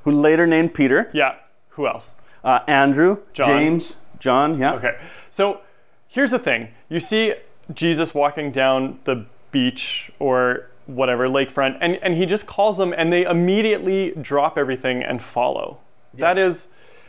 Who 0.04 0.12
later 0.12 0.46
named 0.46 0.74
Peter. 0.74 1.10
Yeah. 1.12 1.36
Who 1.70 1.86
else? 1.86 2.14
Uh, 2.42 2.60
Andrew, 2.66 3.18
John. 3.32 3.46
James, 3.46 3.96
John, 4.18 4.58
yeah. 4.58 4.74
Okay. 4.74 4.98
So 5.30 5.60
here's 6.06 6.30
the 6.30 6.38
thing 6.38 6.68
you 6.88 7.00
see 7.00 7.34
Jesus 7.74 8.14
walking 8.14 8.50
down 8.50 9.00
the 9.04 9.26
beach 9.50 10.10
or 10.18 10.70
whatever, 10.86 11.28
lakefront, 11.28 11.76
and, 11.80 11.96
and 11.96 12.16
he 12.16 12.24
just 12.24 12.46
calls 12.46 12.78
them 12.78 12.94
and 12.96 13.12
they 13.12 13.24
immediately 13.24 14.12
drop 14.20 14.56
everything 14.56 15.02
and 15.02 15.22
follow. 15.22 15.78
Yeah. 16.14 16.34
That 16.34 16.38
is 16.38 16.68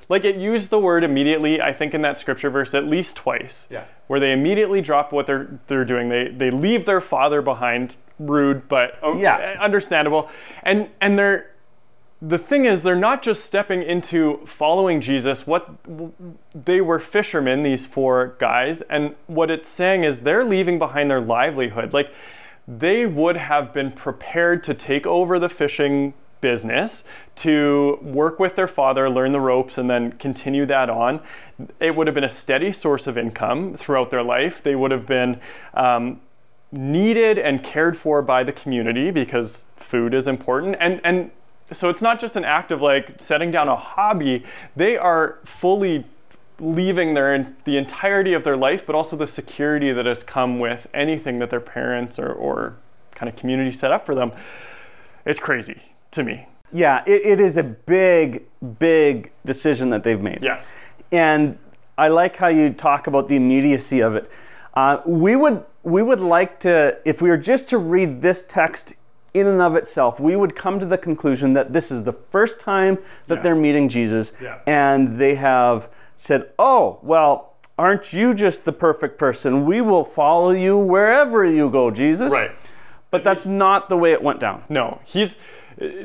like 0.09 0.25
it 0.25 0.35
used 0.35 0.69
the 0.71 0.79
word 0.79 1.03
immediately, 1.03 1.61
I 1.61 1.71
think 1.71 1.93
in 1.93 2.01
that 2.01 2.17
scripture 2.17 2.49
verse 2.49 2.73
at 2.73 2.85
least 2.85 3.15
twice. 3.15 3.67
Yeah. 3.69 3.85
Where 4.07 4.19
they 4.19 4.33
immediately 4.33 4.81
drop 4.81 5.11
what 5.11 5.27
they're 5.27 5.59
they're 5.67 5.85
doing. 5.85 6.09
They 6.09 6.27
they 6.27 6.51
leave 6.51 6.85
their 6.85 7.01
father 7.01 7.41
behind. 7.41 7.95
Rude, 8.21 8.67
but 8.67 8.99
oh, 9.01 9.17
yeah. 9.17 9.55
understandable. 9.61 10.29
And 10.63 10.89
and 10.99 11.17
they're 11.17 11.51
the 12.21 12.37
thing 12.37 12.65
is, 12.65 12.83
they're 12.83 12.95
not 12.95 13.21
just 13.23 13.45
stepping 13.45 13.81
into 13.81 14.45
following 14.45 14.99
Jesus. 14.99 15.47
What 15.47 15.69
they 16.53 16.81
were 16.81 16.99
fishermen, 16.99 17.63
these 17.63 17.85
four 17.85 18.35
guys, 18.39 18.81
and 18.81 19.15
what 19.27 19.49
it's 19.49 19.69
saying 19.69 20.03
is 20.03 20.21
they're 20.21 20.43
leaving 20.43 20.79
behind 20.79 21.09
their 21.09 21.21
livelihood. 21.21 21.93
Like 21.93 22.11
they 22.67 23.05
would 23.05 23.37
have 23.37 23.73
been 23.73 23.91
prepared 23.91 24.63
to 24.65 24.73
take 24.73 25.07
over 25.07 25.39
the 25.39 25.49
fishing 25.49 26.13
business, 26.41 27.03
to 27.37 27.99
work 28.01 28.39
with 28.39 28.55
their 28.55 28.67
father, 28.67 29.09
learn 29.09 29.31
the 29.31 29.39
ropes, 29.39 29.77
and 29.77 29.89
then 29.89 30.13
continue 30.13 30.65
that 30.65 30.89
on. 30.89 31.21
It 31.79 31.95
would 31.95 32.07
have 32.07 32.13
been 32.13 32.23
a 32.23 32.29
steady 32.29 32.71
source 32.71 33.07
of 33.07 33.17
income 33.17 33.75
throughout 33.75 34.09
their 34.09 34.23
life. 34.23 34.63
They 34.63 34.75
would 34.75 34.91
have 34.91 35.05
been 35.05 35.39
um, 35.73 36.21
needed 36.71 37.37
and 37.37 37.63
cared 37.63 37.97
for 37.97 38.21
by 38.21 38.43
the 38.43 38.51
community 38.51 39.11
because 39.11 39.65
food 39.75 40.13
is 40.13 40.27
important. 40.27 40.77
And 40.79 41.01
and 41.03 41.31
so 41.71 41.89
it's 41.89 42.01
not 42.01 42.19
just 42.19 42.35
an 42.35 42.45
act 42.45 42.71
of 42.71 42.81
like 42.81 43.21
setting 43.21 43.51
down 43.51 43.67
a 43.67 43.75
hobby. 43.75 44.43
They 44.75 44.97
are 44.97 45.39
fully 45.45 46.05
leaving 46.59 47.13
their 47.13 47.53
the 47.65 47.77
entirety 47.77 48.33
of 48.33 48.43
their 48.43 48.57
life, 48.57 48.85
but 48.85 48.95
also 48.95 49.15
the 49.15 49.27
security 49.27 49.91
that 49.91 50.05
has 50.05 50.23
come 50.23 50.59
with 50.59 50.87
anything 50.93 51.39
that 51.39 51.49
their 51.49 51.59
parents 51.59 52.17
or, 52.17 52.31
or 52.31 52.75
kind 53.15 53.29
of 53.29 53.35
community 53.35 53.71
set 53.71 53.91
up 53.91 54.05
for 54.05 54.15
them. 54.15 54.31
It's 55.25 55.39
crazy 55.39 55.81
to 56.11 56.23
me. 56.23 56.47
Yeah, 56.71 57.03
it, 57.05 57.25
it 57.25 57.39
is 57.39 57.57
a 57.57 57.63
big, 57.63 58.45
big 58.77 59.31
decision 59.45 59.89
that 59.89 60.03
they've 60.03 60.21
made. 60.21 60.39
Yes. 60.41 60.77
And 61.11 61.57
I 61.97 62.07
like 62.09 62.35
how 62.35 62.47
you 62.47 62.71
talk 62.71 63.07
about 63.07 63.27
the 63.27 63.35
immediacy 63.35 64.01
of 64.01 64.15
it. 64.15 64.29
Uh, 64.75 65.01
we 65.05 65.35
would 65.35 65.63
we 65.83 66.03
would 66.03 66.19
like 66.19 66.59
to, 66.59 66.97
if 67.05 67.21
we 67.21 67.29
were 67.29 67.37
just 67.37 67.69
to 67.69 67.77
read 67.77 68.21
this 68.21 68.43
text 68.43 68.95
in 69.33 69.47
and 69.47 69.61
of 69.61 69.75
itself, 69.77 70.19
we 70.19 70.35
would 70.35 70.53
come 70.55 70.77
to 70.79 70.85
the 70.85 70.97
conclusion 70.97 71.53
that 71.53 71.71
this 71.71 71.89
is 71.89 72.03
the 72.03 72.11
first 72.11 72.59
time 72.59 72.97
that 73.27 73.35
Yeah. 73.37 73.41
they're 73.43 73.55
meeting 73.55 73.87
Jesus, 73.87 74.33
Yeah. 74.41 74.57
and 74.67 75.17
they 75.17 75.35
have 75.35 75.87
said, 76.17 76.49
"Oh, 76.59 76.99
well, 77.01 77.53
aren't 77.77 78.11
you 78.11 78.33
just 78.33 78.65
the 78.65 78.73
perfect 78.73 79.17
person? 79.17 79.65
We 79.65 79.79
will 79.81 80.03
follow 80.03 80.49
you 80.51 80.77
wherever 80.77 81.45
you 81.45 81.69
go, 81.69 81.89
Jesus." 81.91 82.33
Right. 82.33 82.51
But 83.09 83.23
that's 83.23 83.45
not 83.45 83.87
the 83.89 83.97
way 83.97 84.11
it 84.11 84.21
went 84.21 84.39
down. 84.41 84.63
No, 84.69 84.99
he's 85.05 85.37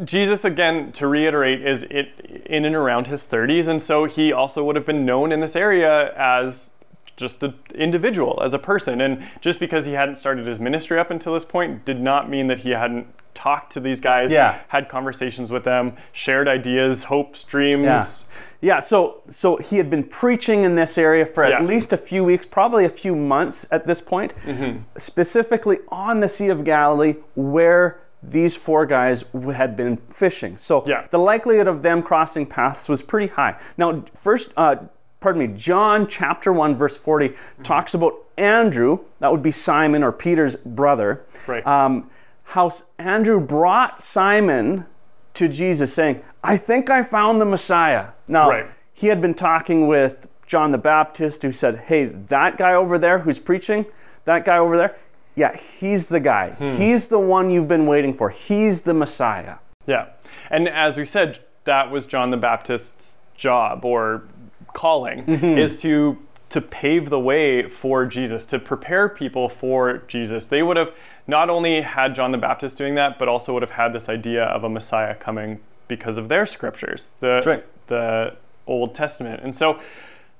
Jesus 0.04 0.45
again. 0.45 0.93
To 0.93 1.07
reiterate, 1.07 1.66
is 1.66 1.83
it 1.85 2.43
in 2.47 2.64
and 2.64 2.75
around 2.76 3.07
his 3.09 3.23
30s, 3.26 3.66
and 3.69 3.83
so 3.83 4.04
he 4.04 4.33
also 4.33 4.62
would 4.64 4.76
have 4.76 4.87
been 4.87 5.04
known 5.04 5.33
in 5.33 5.40
this 5.40 5.57
area 5.57 6.14
as 6.16 6.71
just 7.16 7.43
an 7.45 7.54
individual, 7.75 8.40
as 8.45 8.52
a 8.52 8.59
person. 8.59 9.00
And 9.00 9.25
just 9.40 9.61
because 9.61 9.85
he 9.85 9.93
hadn't 9.93 10.16
started 10.16 10.47
his 10.47 10.59
ministry 10.59 10.99
up 10.99 11.11
until 11.11 11.35
this 11.35 11.45
point, 11.45 11.85
did 11.85 12.00
not 12.00 12.28
mean 12.28 12.49
that 12.49 12.61
he 12.61 12.71
hadn't 12.71 13.07
talked 13.35 13.73
to 13.73 13.81
these 13.81 14.00
guys, 14.00 14.31
Yeah. 14.31 14.59
had 14.69 14.88
conversations 14.88 15.50
with 15.50 15.64
them, 15.64 15.97
shared 16.12 16.47
ideas, 16.49 17.04
hopes, 17.04 17.43
dreams. 17.45 17.83
Yeah. 17.83 18.75
Yeah, 18.75 18.78
so 18.81 19.23
so 19.28 19.57
he 19.57 19.76
had 19.76 19.90
been 19.90 20.04
preaching 20.04 20.62
in 20.64 20.76
this 20.76 20.97
area 20.97 21.26
for 21.26 21.47
Yeah. 21.47 21.59
at 21.59 21.64
least 21.66 21.93
a 21.93 21.97
few 21.97 22.23
weeks, 22.25 22.47
probably 22.47 22.85
a 22.85 22.88
few 22.88 23.14
months 23.16 23.66
at 23.73 23.87
this 23.87 24.00
point, 24.00 24.33
Mm-hmm. 24.45 24.78
specifically 24.97 25.78
on 25.88 26.21
the 26.21 26.28
Sea 26.28 26.49
of 26.49 26.62
Galilee 26.64 27.16
where 27.35 27.99
these 28.31 28.57
four 28.57 28.87
guys 28.87 29.25
had 29.54 29.76
been 29.76 29.97
fishing. 29.97 30.57
So 30.57 30.83
Yeah. 30.87 31.04
the 31.11 31.19
likelihood 31.19 31.66
of 31.66 31.83
them 31.83 32.02
crossing 32.02 32.47
paths 32.47 32.88
was 32.88 33.02
pretty 33.02 33.28
high. 33.28 33.57
Now, 33.76 34.02
first, 34.14 34.52
uh, 34.57 34.76
pardon 35.21 35.40
me, 35.40 35.49
John 35.57 36.07
chapter 36.07 36.52
1, 36.52 36.76
verse 36.76 36.97
40 36.97 37.31
Mm-hmm. 37.31 37.62
talks 37.62 37.95
about 37.95 38.14
Andrew, 38.37 38.99
that 39.21 39.31
would 39.31 39.43
be 39.43 39.50
Simon 39.50 40.02
or 40.02 40.12
Peter's 40.12 40.57
brother. 40.57 41.23
Right. 41.47 41.66
Um, 41.66 42.11
how 42.49 42.71
Andrew 42.99 43.40
brought 43.40 44.00
Simon 44.00 44.87
to 45.35 45.49
Jesus 45.49 45.93
saying, 45.93 46.21
I 46.43 46.57
think 46.57 46.90
I 46.90 47.02
found 47.02 47.40
the 47.40 47.45
Messiah. 47.47 48.09
Now, 48.28 48.50
Right. 48.50 48.66
he 48.93 49.07
had 49.09 49.21
been 49.21 49.35
talking 49.35 49.87
with 49.87 50.28
John 50.47 50.71
the 50.73 50.78
Baptist 50.78 51.43
who 51.43 51.52
said, 51.52 51.76
Hey, 51.87 52.04
that 52.04 52.59
guy 52.59 52.75
over 52.75 52.99
there 52.99 53.21
who's 53.21 53.40
preaching, 53.40 53.87
that 54.25 54.45
guy 54.45 54.59
over 54.59 54.76
there, 54.76 54.95
yeah, 55.37 55.57
he's 55.57 56.09
the 56.09 56.21
guy. 56.21 56.50
Hmm. 56.50 56.76
He's 56.76 57.07
the 57.09 57.19
one 57.19 57.50
you've 57.50 57.69
been 57.69 57.87
waiting 57.87 58.14
for. 58.14 58.31
He's 58.31 58.83
the 58.83 58.95
Messiah. 58.95 59.57
Yeah. 59.87 60.07
And 60.50 60.69
as 60.69 60.97
we 60.97 61.05
said, 61.05 61.41
that 61.64 61.91
was 61.91 62.07
John 62.07 62.31
the 62.31 62.37
Baptist's 62.37 63.17
job 63.35 63.85
or 63.85 64.25
calling 64.73 65.29
is 65.29 65.79
to 65.81 66.19
to 66.50 66.61
pave 66.61 67.11
the 67.11 67.19
way 67.19 67.69
for 67.69 68.07
Jesus, 68.07 68.47
to 68.47 68.61
prepare 68.61 69.09
people 69.09 69.49
for 69.49 69.99
Jesus. 70.07 70.47
They 70.47 70.62
would 70.62 70.76
have 70.76 70.93
not 71.26 71.50
only 71.50 71.81
had 71.81 72.14
John 72.14 72.31
the 72.31 72.38
Baptist 72.38 72.79
doing 72.79 72.95
that, 72.95 73.19
but 73.19 73.26
also 73.26 73.53
would 73.55 73.62
have 73.62 73.73
had 73.73 73.93
this 73.93 74.09
idea 74.09 74.45
of 74.45 74.62
a 74.62 74.69
Messiah 74.69 75.17
coming 75.17 75.59
because 75.88 76.17
of 76.17 76.29
their 76.29 76.47
scriptures, 76.47 77.12
the 77.19 77.43
right. 77.45 77.88
the 77.88 78.37
Old 78.69 78.95
Testament. 78.95 79.43
And 79.43 79.55
so 79.55 79.81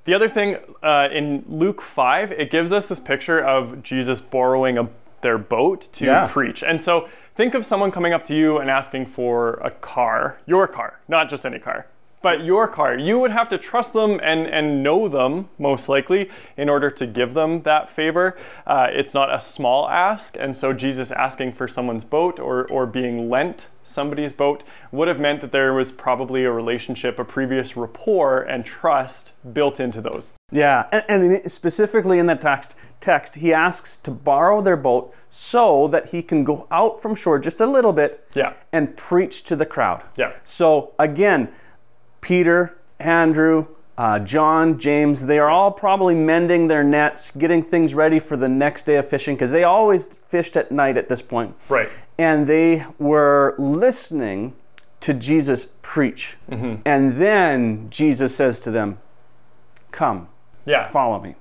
the 0.04 0.14
other 0.14 0.28
thing 0.28 0.56
uh, 0.82 1.08
in 1.12 1.44
Luke 1.49 1.80
5, 1.80 2.32
it 2.32 2.50
gives 2.50 2.73
us 2.73 2.88
this 2.88 3.00
picture 3.00 3.38
of 3.40 3.82
Jesus 3.82 4.20
borrowing 4.20 4.78
a, 4.78 4.88
their 5.23 5.38
boat 5.38 5.88
to 5.94 6.04
Yeah. 6.04 6.26
preach. 6.30 6.62
And 6.62 6.80
so 6.80 7.08
think 7.37 7.54
of 7.54 7.64
someone 7.64 7.90
coming 7.90 8.12
up 8.12 8.25
to 8.26 8.34
you 8.34 8.58
and 8.58 8.70
asking 8.70 9.06
for 9.06 9.54
a 9.54 9.70
car, 9.70 10.38
your 10.46 10.66
car, 10.68 11.00
not 11.08 11.30
just 11.30 11.46
any 11.46 11.58
car, 11.58 11.87
but 12.23 12.42
your 12.44 12.66
car. 12.68 12.96
You 12.96 13.18
would 13.18 13.32
have 13.32 13.49
to 13.50 13.58
trust 13.58 13.92
them 13.92 14.18
and, 14.23 14.46
and 14.46 14.82
know 14.82 15.08
them, 15.08 15.49
most 15.58 15.88
likely, 15.90 16.30
in 16.56 16.68
order 16.70 16.90
to 16.90 17.06
give 17.06 17.34
them 17.34 17.62
that 17.62 17.90
favor. 17.90 18.37
Uh, 18.66 18.87
it's 18.90 19.12
not 19.14 19.32
a 19.34 19.40
small 19.40 19.88
ask. 19.88 20.37
And 20.38 20.56
so 20.56 20.73
Jesus 20.73 21.11
asking 21.11 21.52
for 21.52 21.68
someone's 21.68 22.04
boat 22.04 22.38
or, 22.40 22.66
or 22.70 22.87
being 22.87 23.28
lent 23.28 23.66
somebody's 23.85 24.33
boat 24.33 24.64
would 24.91 25.07
have 25.09 25.21
meant 25.21 25.41
that 25.43 25.53
there 25.53 25.73
was 25.75 25.93
probably 25.93 26.45
a 26.45 26.50
relationship, 26.50 27.19
a 27.19 27.25
previous 27.25 27.76
rapport 27.76 28.43
and 28.43 28.64
trust 28.64 29.33
built 29.53 29.79
into 29.79 30.00
those. 30.00 30.33
Yeah, 30.50 30.88
and, 30.91 31.23
and 31.23 31.53
specifically 31.53 32.19
in 32.19 32.26
the 32.26 32.35
text, 32.35 32.76
text, 33.00 33.37
he 33.37 33.53
asks 33.53 33.97
to 33.99 34.11
borrow 34.11 34.61
their 34.61 34.76
boat 34.76 35.14
so 35.31 35.87
that 35.88 36.11
he 36.11 36.23
can 36.23 36.45
go 36.45 36.67
out 36.71 37.00
from 37.03 37.14
shore 37.14 37.38
just 37.38 37.61
a 37.61 37.67
little 37.67 37.93
bit 37.93 38.26
Yeah. 38.35 38.55
and 38.73 38.97
preach 38.97 39.43
to 39.45 39.57
the 39.57 39.67
crowd. 39.67 40.03
Yeah. 40.17 40.33
So 40.43 40.93
again, 40.99 41.50
Peter, 42.21 42.79
Andrew, 42.99 43.67
uh, 43.97 44.19
John, 44.19 44.79
James, 44.79 45.27
they 45.27 45.39
are 45.39 45.49
all 45.49 45.71
probably 45.71 46.15
mending 46.15 46.67
their 46.67 46.83
nets, 46.83 47.31
getting 47.31 47.63
things 47.63 47.95
ready 47.95 48.19
for 48.19 48.37
the 48.37 48.49
next 48.49 48.85
day 48.85 48.97
of 48.97 49.09
fishing 49.09 49.37
because 49.37 49.53
they 49.53 49.65
always 49.65 50.07
fished 50.29 50.57
at 50.57 50.73
night 50.73 50.97
at 50.97 51.09
this 51.09 51.23
point. 51.23 51.55
Right. 51.69 51.89
And 52.19 52.47
they 52.47 52.87
were 52.99 53.55
listening 53.59 54.55
to 55.01 55.15
Jesus 55.15 55.69
preach. 55.83 56.37
Mm-hmm. 56.51 56.83
And 56.85 57.21
then 57.21 57.89
Jesus 57.91 58.35
says 58.35 58.61
to 58.63 58.71
them, 58.71 58.99
Come, 59.91 60.29
Yeah. 60.65 60.89
follow 60.89 61.21
me. 61.21 61.37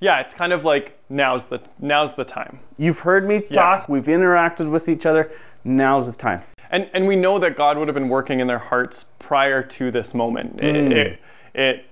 Yeah, 0.00 0.20
it's 0.20 0.34
kind 0.34 0.52
of 0.52 0.64
like 0.64 0.96
now's 1.08 1.46
the 1.46 1.60
now's 1.80 2.14
the 2.14 2.24
time. 2.24 2.60
You've 2.76 3.00
heard 3.00 3.26
me 3.26 3.40
talk, 3.40 3.88
we've 3.88 4.04
interacted 4.04 4.70
with 4.70 4.88
each 4.88 5.06
other, 5.06 5.30
now's 5.64 6.10
the 6.10 6.16
time. 6.16 6.42
And 6.70 6.88
and 6.92 7.08
we 7.08 7.16
know 7.16 7.38
that 7.40 7.56
God 7.56 7.78
would 7.78 7.88
have 7.88 7.94
been 7.94 8.08
working 8.08 8.38
in 8.40 8.46
their 8.46 8.58
hearts 8.58 9.06
prior 9.18 9.62
to 9.62 9.90
this 9.90 10.14
moment. 10.14 10.60
It, 10.60 10.92
it, 10.92 11.20
it 11.54 11.84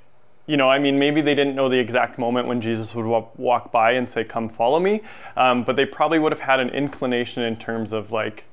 you 0.48 0.56
know, 0.56 0.70
I 0.70 0.78
mean, 0.78 0.96
maybe 0.96 1.22
they 1.22 1.34
didn't 1.34 1.56
know 1.56 1.68
the 1.68 1.78
exact 1.80 2.18
moment 2.20 2.46
when 2.46 2.60
Jesus 2.60 2.94
would 2.94 3.04
walk, 3.04 3.36
walk 3.36 3.72
by 3.72 3.92
and 3.92 4.08
say, 4.08 4.22
"Come, 4.22 4.48
follow 4.48 4.78
me," 4.78 5.00
um, 5.36 5.64
but 5.64 5.74
they 5.74 5.84
probably 5.84 6.20
would 6.20 6.30
have 6.30 6.40
had 6.40 6.60
an 6.60 6.68
inclination 6.70 7.42
in 7.42 7.56
terms 7.56 7.92
of 7.92 8.12
like 8.12 8.44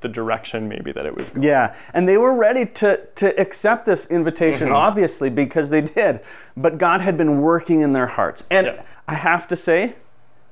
the 0.00 0.08
direction 0.08 0.68
maybe 0.68 0.92
that 0.92 1.04
it 1.04 1.14
was 1.14 1.28
going. 1.30 1.42
Yeah, 1.42 1.74
and 1.92 2.08
they 2.08 2.16
were 2.16 2.34
ready 2.34 2.64
to, 2.64 3.00
to 3.16 3.38
accept 3.40 3.84
this 3.86 4.06
invitation, 4.06 4.68
Mm-hmm. 4.68 4.76
obviously, 4.76 5.28
because 5.30 5.68
they 5.70 5.80
did. 5.82 6.20
But 6.56 6.78
God 6.78 7.00
had 7.02 7.16
been 7.16 7.40
working 7.40 7.80
in 7.80 7.92
their 7.92 8.06
hearts. 8.06 8.46
And 8.50 8.66
Yeah. 8.66 8.82
I 9.08 9.14
have 9.14 9.48
to 9.48 9.56
say, 9.56 9.96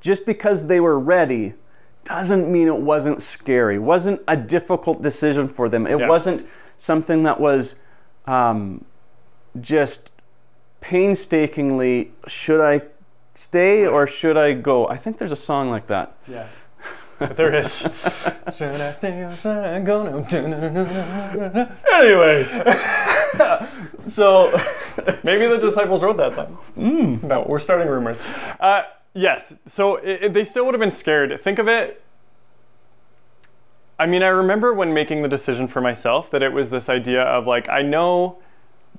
just 0.00 0.26
because 0.26 0.66
they 0.66 0.80
were 0.80 0.98
ready 0.98 1.54
doesn't 2.04 2.50
mean 2.50 2.68
it 2.68 2.76
wasn't 2.76 3.22
scary, 3.22 3.78
wasn't 3.78 4.20
a 4.28 4.36
difficult 4.36 5.02
decision 5.02 5.48
for 5.48 5.68
them. 5.68 5.86
It 5.86 5.98
Yeah. 6.00 6.08
wasn't 6.08 6.44
something 6.76 7.22
that 7.22 7.40
was 7.40 7.76
um, 8.26 8.84
just 9.60 10.10
painstakingly, 10.80 12.12
should 12.26 12.60
I 12.60 12.82
stay 13.34 13.86
or 13.86 14.06
should 14.06 14.36
I 14.36 14.52
go? 14.52 14.86
I 14.88 14.96
think 14.96 15.18
there's 15.18 15.32
a 15.32 15.36
song 15.36 15.70
like 15.70 15.86
that. 15.88 16.16
Yeah. 16.28 16.46
There 17.36 17.54
is. 17.54 17.78
should 18.56 18.74
I 18.80 18.92
stay 18.92 19.22
or 19.22 19.36
should 19.36 19.56
I 19.56 19.80
go? 19.80 20.02
No. 20.02 20.26
Anyways, 21.94 22.50
so 24.04 24.50
Maybe 25.22 25.46
the 25.46 25.58
disciples 25.58 26.02
wrote 26.02 26.16
that 26.18 26.34
song. 26.34 26.58
No, 27.22 27.44
we're 27.48 27.60
starting 27.60 27.88
rumors. 27.88 28.36
Uh, 28.58 28.82
yes, 29.14 29.54
so 29.66 29.96
it, 29.96 30.24
it- 30.24 30.32
they 30.34 30.44
still 30.44 30.64
would 30.66 30.74
have 30.74 30.80
been 30.80 30.90
scared. 30.90 31.40
Think 31.40 31.58
of 31.60 31.68
it. 31.68 32.02
I 33.98 34.06
mean, 34.06 34.22
I 34.24 34.28
remember 34.28 34.74
when 34.74 34.92
making 34.92 35.22
the 35.22 35.28
decision 35.28 35.68
for 35.68 35.80
myself 35.80 36.30
that 36.32 36.42
it 36.42 36.52
was 36.52 36.70
this 36.70 36.88
idea 36.88 37.22
of 37.22 37.46
like, 37.46 37.68
I 37.68 37.82
know 37.82 38.38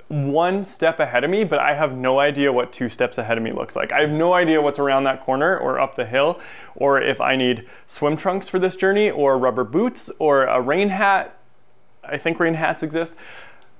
one 0.07 0.63
step 0.63 0.99
ahead 0.99 1.23
of 1.23 1.29
me, 1.29 1.43
but 1.43 1.59
I 1.59 1.73
have 1.73 1.95
no 1.97 2.19
idea 2.19 2.51
what 2.53 2.71
two 2.71 2.89
steps 2.89 3.17
ahead 3.17 3.37
of 3.37 3.43
me 3.43 3.51
looks 3.51 3.75
like. 3.75 3.91
I 3.91 4.01
have 4.01 4.11
no 4.11 4.33
idea 4.33 4.61
what's 4.61 4.79
around 4.79 5.03
that 5.05 5.21
corner 5.21 5.57
or 5.57 5.79
up 5.79 5.95
the 5.95 6.05
hill, 6.05 6.39
or 6.75 7.01
if 7.01 7.19
I 7.19 7.35
need 7.35 7.67
swim 7.87 8.15
trunks 8.15 8.47
for 8.47 8.59
this 8.59 8.75
journey, 8.75 9.09
or 9.09 9.37
rubber 9.37 9.63
boots, 9.63 10.11
or 10.19 10.43
a 10.43 10.61
rain 10.61 10.89
hat. 10.89 11.37
I 12.03 12.17
think 12.17 12.39
rain 12.39 12.53
hats 12.53 12.83
exist. 12.83 13.15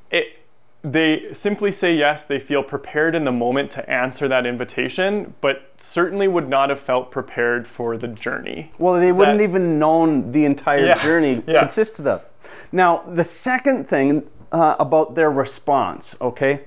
It 0.09 0.39
they 0.81 1.33
simply 1.33 1.71
say 1.71 1.95
yes, 1.95 2.25
they 2.25 2.37
feel 2.37 2.61
prepared 2.61 3.15
in 3.15 3.23
the 3.23 3.31
moment 3.31 3.71
to 3.71 3.89
answer 3.89 4.27
that 4.27 4.45
invitation, 4.45 5.33
but 5.41 5.71
certainly 5.79 6.27
would 6.27 6.47
not 6.47 6.69
have 6.69 6.79
felt 6.79 7.09
prepared 7.09 7.67
for 7.67 7.97
the 7.97 8.07
journey. 8.07 8.71
Well, 8.77 8.99
they 8.99 9.09
Is 9.09 9.15
wouldn't 9.17 9.39
that- 9.39 9.43
even 9.43 9.79
known 9.79 10.31
the 10.31 10.45
entire 10.45 10.85
Yeah, 10.85 11.01
journey 11.01 11.41
yeah. 11.47 11.57
consisted 11.57 12.05
of. 12.05 12.23
Now, 12.71 12.97
the 12.99 13.23
second 13.23 13.87
thing 13.89 14.27
uh, 14.55 14.75
about 14.79 15.15
their 15.15 15.29
response, 15.29 16.15
okay, 16.21 16.61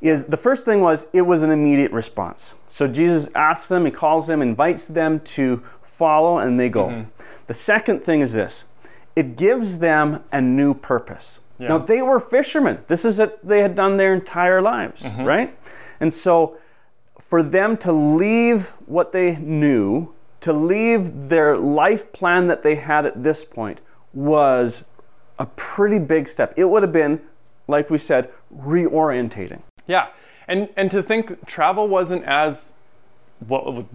is 0.00 0.26
the 0.26 0.36
first 0.36 0.64
thing 0.64 0.80
was 0.80 1.08
it 1.12 1.22
was 1.22 1.42
an 1.42 1.50
immediate 1.50 1.92
response. 1.92 2.54
So 2.68 2.86
Jesus 2.86 3.30
asks 3.34 3.68
them, 3.68 3.84
he 3.84 3.90
calls 3.90 4.26
them, 4.26 4.42
invites 4.42 4.86
them 4.86 5.20
to 5.36 5.62
follow, 5.82 6.38
and 6.38 6.58
they 6.58 6.68
go. 6.68 6.86
Mm-hmm. 6.86 7.10
The 7.46 7.54
second 7.54 8.04
thing 8.04 8.20
is 8.20 8.32
this 8.32 8.64
it 9.16 9.36
gives 9.36 9.78
them 9.78 10.22
a 10.32 10.40
new 10.40 10.74
purpose. 10.74 11.40
Now, 11.58 11.78
they 11.78 12.02
were 12.02 12.18
fishermen. 12.18 12.78
This 12.88 13.04
is 13.04 13.20
what 13.20 13.38
they 13.46 13.60
had 13.62 13.76
done 13.76 13.96
their 13.96 14.12
entire 14.14 14.60
lives, 14.60 15.02
Mm-hmm. 15.02 15.24
right? 15.24 15.56
And 16.00 16.12
so, 16.12 16.56
for 17.20 17.40
them 17.40 17.76
to 17.78 17.92
leave 17.92 18.72
what 18.86 19.12
they 19.12 19.36
knew, 19.36 20.12
to 20.40 20.52
leave 20.52 21.28
their 21.28 21.56
life 21.56 22.12
plan 22.12 22.48
that 22.48 22.62
they 22.64 22.74
had 22.74 23.06
at 23.06 23.22
this 23.22 23.44
point, 23.44 23.78
was 24.12 24.84
a 25.38 25.46
pretty 25.46 26.00
big 26.00 26.26
step. 26.26 26.52
It 26.56 26.64
would 26.64 26.82
have 26.82 26.92
been, 26.92 27.20
like 27.68 27.90
we 27.90 27.98
said, 27.98 28.30
reorientating. 28.54 29.62
Yeah, 29.86 30.08
and 30.48 30.68
and 30.76 30.90
to 30.90 31.02
think 31.02 31.46
travel 31.46 31.88
wasn't 31.88 32.24
as 32.24 32.74
well 33.48 33.88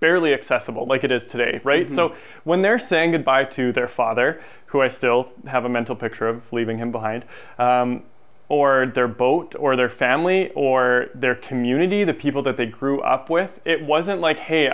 barely 0.00 0.34
accessible 0.34 0.84
like 0.86 1.02
it 1.02 1.10
is 1.10 1.26
today, 1.26 1.60
right? 1.64 1.90
So 1.90 2.14
when 2.44 2.60
they're 2.60 2.78
saying 2.78 3.12
goodbye 3.12 3.44
to 3.44 3.72
their 3.72 3.88
father, 3.88 4.40
who 4.66 4.82
I 4.82 4.88
still 4.88 5.32
have 5.46 5.64
a 5.64 5.68
mental 5.68 5.96
picture 5.96 6.28
of 6.28 6.52
leaving 6.52 6.76
him 6.76 6.92
behind, 6.92 7.24
um, 7.58 8.02
or 8.50 8.86
their 8.94 9.08
boat, 9.08 9.54
or 9.58 9.76
their 9.76 9.88
family, 9.88 10.50
or 10.54 11.06
their 11.14 11.34
community, 11.34 12.04
the 12.04 12.12
people 12.12 12.42
that 12.42 12.58
they 12.58 12.66
grew 12.66 13.00
up 13.00 13.30
with, 13.30 13.60
it 13.64 13.82
wasn't 13.82 14.20
like, 14.20 14.38
hey. 14.38 14.70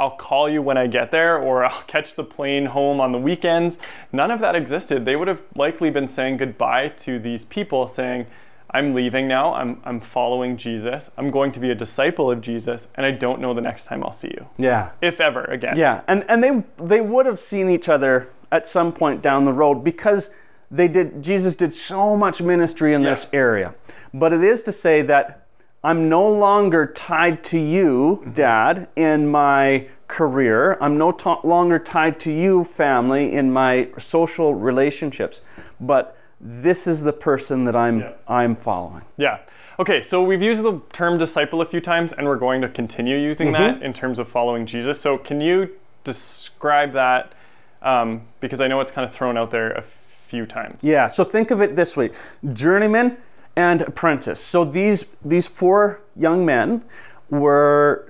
I'll 0.00 0.10
call 0.16 0.48
you 0.48 0.62
when 0.62 0.78
I 0.78 0.86
get 0.86 1.10
there, 1.10 1.38
or 1.38 1.64
I'll 1.70 1.82
catch 1.82 2.14
the 2.16 2.24
plane 2.24 2.64
home 2.66 3.00
on 3.00 3.12
the 3.12 3.18
weekends. 3.18 3.78
None 4.12 4.30
of 4.30 4.40
that 4.40 4.54
existed. 4.56 5.04
They 5.04 5.14
would 5.14 5.28
have 5.28 5.42
likely 5.54 5.90
been 5.90 6.08
saying 6.08 6.38
goodbye 6.38 6.88
to 7.04 7.18
these 7.18 7.44
people, 7.44 7.86
saying, 7.86 8.26
I'm 8.72 8.94
leaving 8.94 9.28
now. 9.28 9.52
I'm, 9.52 9.80
I'm 9.84 10.00
following 10.00 10.56
Jesus. 10.56 11.10
I'm 11.18 11.30
going 11.30 11.52
to 11.52 11.60
be 11.60 11.70
a 11.70 11.74
disciple 11.74 12.30
of 12.30 12.40
Jesus, 12.40 12.88
and 12.94 13.04
I 13.04 13.10
don't 13.10 13.40
know 13.40 13.52
the 13.52 13.60
next 13.60 13.84
time 13.84 14.02
I'll 14.02 14.12
see 14.12 14.28
you, 14.28 14.46
Yeah. 14.56 14.90
if 15.02 15.20
ever 15.20 15.44
again. 15.44 15.76
Yeah, 15.76 16.00
and 16.08 16.24
and 16.30 16.42
they 16.42 16.64
they 16.82 17.00
would 17.00 17.26
have 17.26 17.38
seen 17.38 17.68
each 17.68 17.88
other 17.88 18.30
at 18.52 18.66
some 18.66 18.92
point 18.92 19.22
down 19.22 19.44
the 19.44 19.52
road 19.52 19.82
because 19.84 20.30
they 20.70 20.86
did 20.88 21.20
Jesus 21.22 21.56
did 21.56 21.72
so 21.72 22.16
much 22.16 22.40
ministry 22.40 22.94
in 22.94 23.02
this 23.02 23.26
area. 23.32 23.74
But 24.14 24.32
it 24.32 24.42
is 24.44 24.62
to 24.62 24.72
say 24.72 25.02
that 25.02 25.46
I'm 25.82 26.08
no 26.08 26.28
longer 26.28 26.86
tied 26.86 27.42
to 27.44 27.58
you, 27.58 28.30
dad, 28.34 28.88
in 28.96 29.28
my 29.30 29.86
career. 30.08 30.76
I'm 30.80 30.98
no 30.98 31.10
to- 31.12 31.38
longer 31.42 31.78
tied 31.78 32.20
to 32.20 32.32
you, 32.32 32.64
family, 32.64 33.32
in 33.32 33.50
my 33.50 33.88
social 33.96 34.54
relationships. 34.54 35.40
But 35.80 36.16
this 36.38 36.86
is 36.86 37.02
the 37.02 37.12
person 37.12 37.64
that 37.64 37.76
I'm 37.76 38.00
Yeah. 38.00 38.12
I'm 38.28 38.54
following. 38.54 39.02
Yeah. 39.16 39.38
Okay, 39.78 40.02
so 40.02 40.22
we've 40.22 40.42
used 40.42 40.62
the 40.62 40.80
term 40.92 41.16
disciple 41.16 41.62
a 41.62 41.66
few 41.66 41.80
times, 41.80 42.12
and 42.12 42.26
we're 42.26 42.36
going 42.36 42.60
to 42.60 42.68
continue 42.68 43.16
using 43.16 43.52
that 43.52 43.82
in 43.82 43.94
terms 43.94 44.18
of 44.18 44.28
following 44.28 44.66
Jesus. 44.66 45.00
So, 45.00 45.16
can 45.16 45.40
you 45.40 45.70
describe 46.04 46.92
that? 46.92 47.32
Um, 47.80 48.22
because 48.40 48.60
I 48.60 48.68
know 48.68 48.80
it's 48.80 48.92
kind 48.92 49.08
of 49.08 49.14
thrown 49.14 49.38
out 49.38 49.50
there 49.50 49.70
a 49.72 49.82
few 50.28 50.44
times. 50.44 50.84
Yeah, 50.84 51.06
so 51.06 51.24
think 51.24 51.50
of 51.50 51.62
it 51.62 51.74
this 51.76 51.96
way 51.96 52.10
journeyman 52.52 53.16
and 53.56 53.82
apprentice. 53.82 54.40
So 54.40 54.64
these, 54.64 55.06
these 55.24 55.46
four 55.48 56.02
young 56.16 56.44
men 56.44 56.82
were 57.28 58.08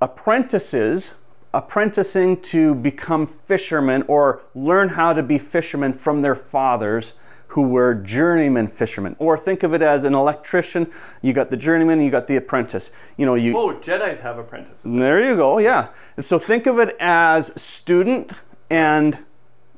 apprentices, 0.00 1.14
apprenticing 1.54 2.40
to 2.40 2.74
become 2.74 3.26
fishermen 3.26 4.02
or 4.08 4.42
learn 4.54 4.90
how 4.90 5.12
to 5.12 5.22
be 5.22 5.38
fishermen 5.38 5.92
from 5.92 6.22
their 6.22 6.34
fathers 6.34 7.14
who 7.48 7.62
were 7.62 7.94
journeyman 7.94 8.66
fishermen. 8.66 9.14
Or 9.18 9.36
think 9.36 9.62
of 9.62 9.74
it 9.74 9.82
as 9.82 10.04
an 10.04 10.14
electrician. 10.14 10.90
You 11.20 11.34
got 11.34 11.50
the 11.50 11.56
journeyman, 11.56 12.00
you 12.00 12.10
got 12.10 12.26
the 12.26 12.36
apprentice. 12.36 12.90
You 13.18 13.26
know, 13.26 13.34
you 13.34 13.56
Oh, 13.56 13.74
Jedi's 13.74 14.20
have 14.20 14.38
apprentices. 14.38 14.90
there 14.90 15.22
you 15.22 15.36
go, 15.36 15.58
yeah. 15.58 15.88
So 16.18 16.38
think 16.38 16.66
of 16.66 16.78
it 16.78 16.96
as 16.98 17.52
student 17.60 18.32
and 18.70 19.18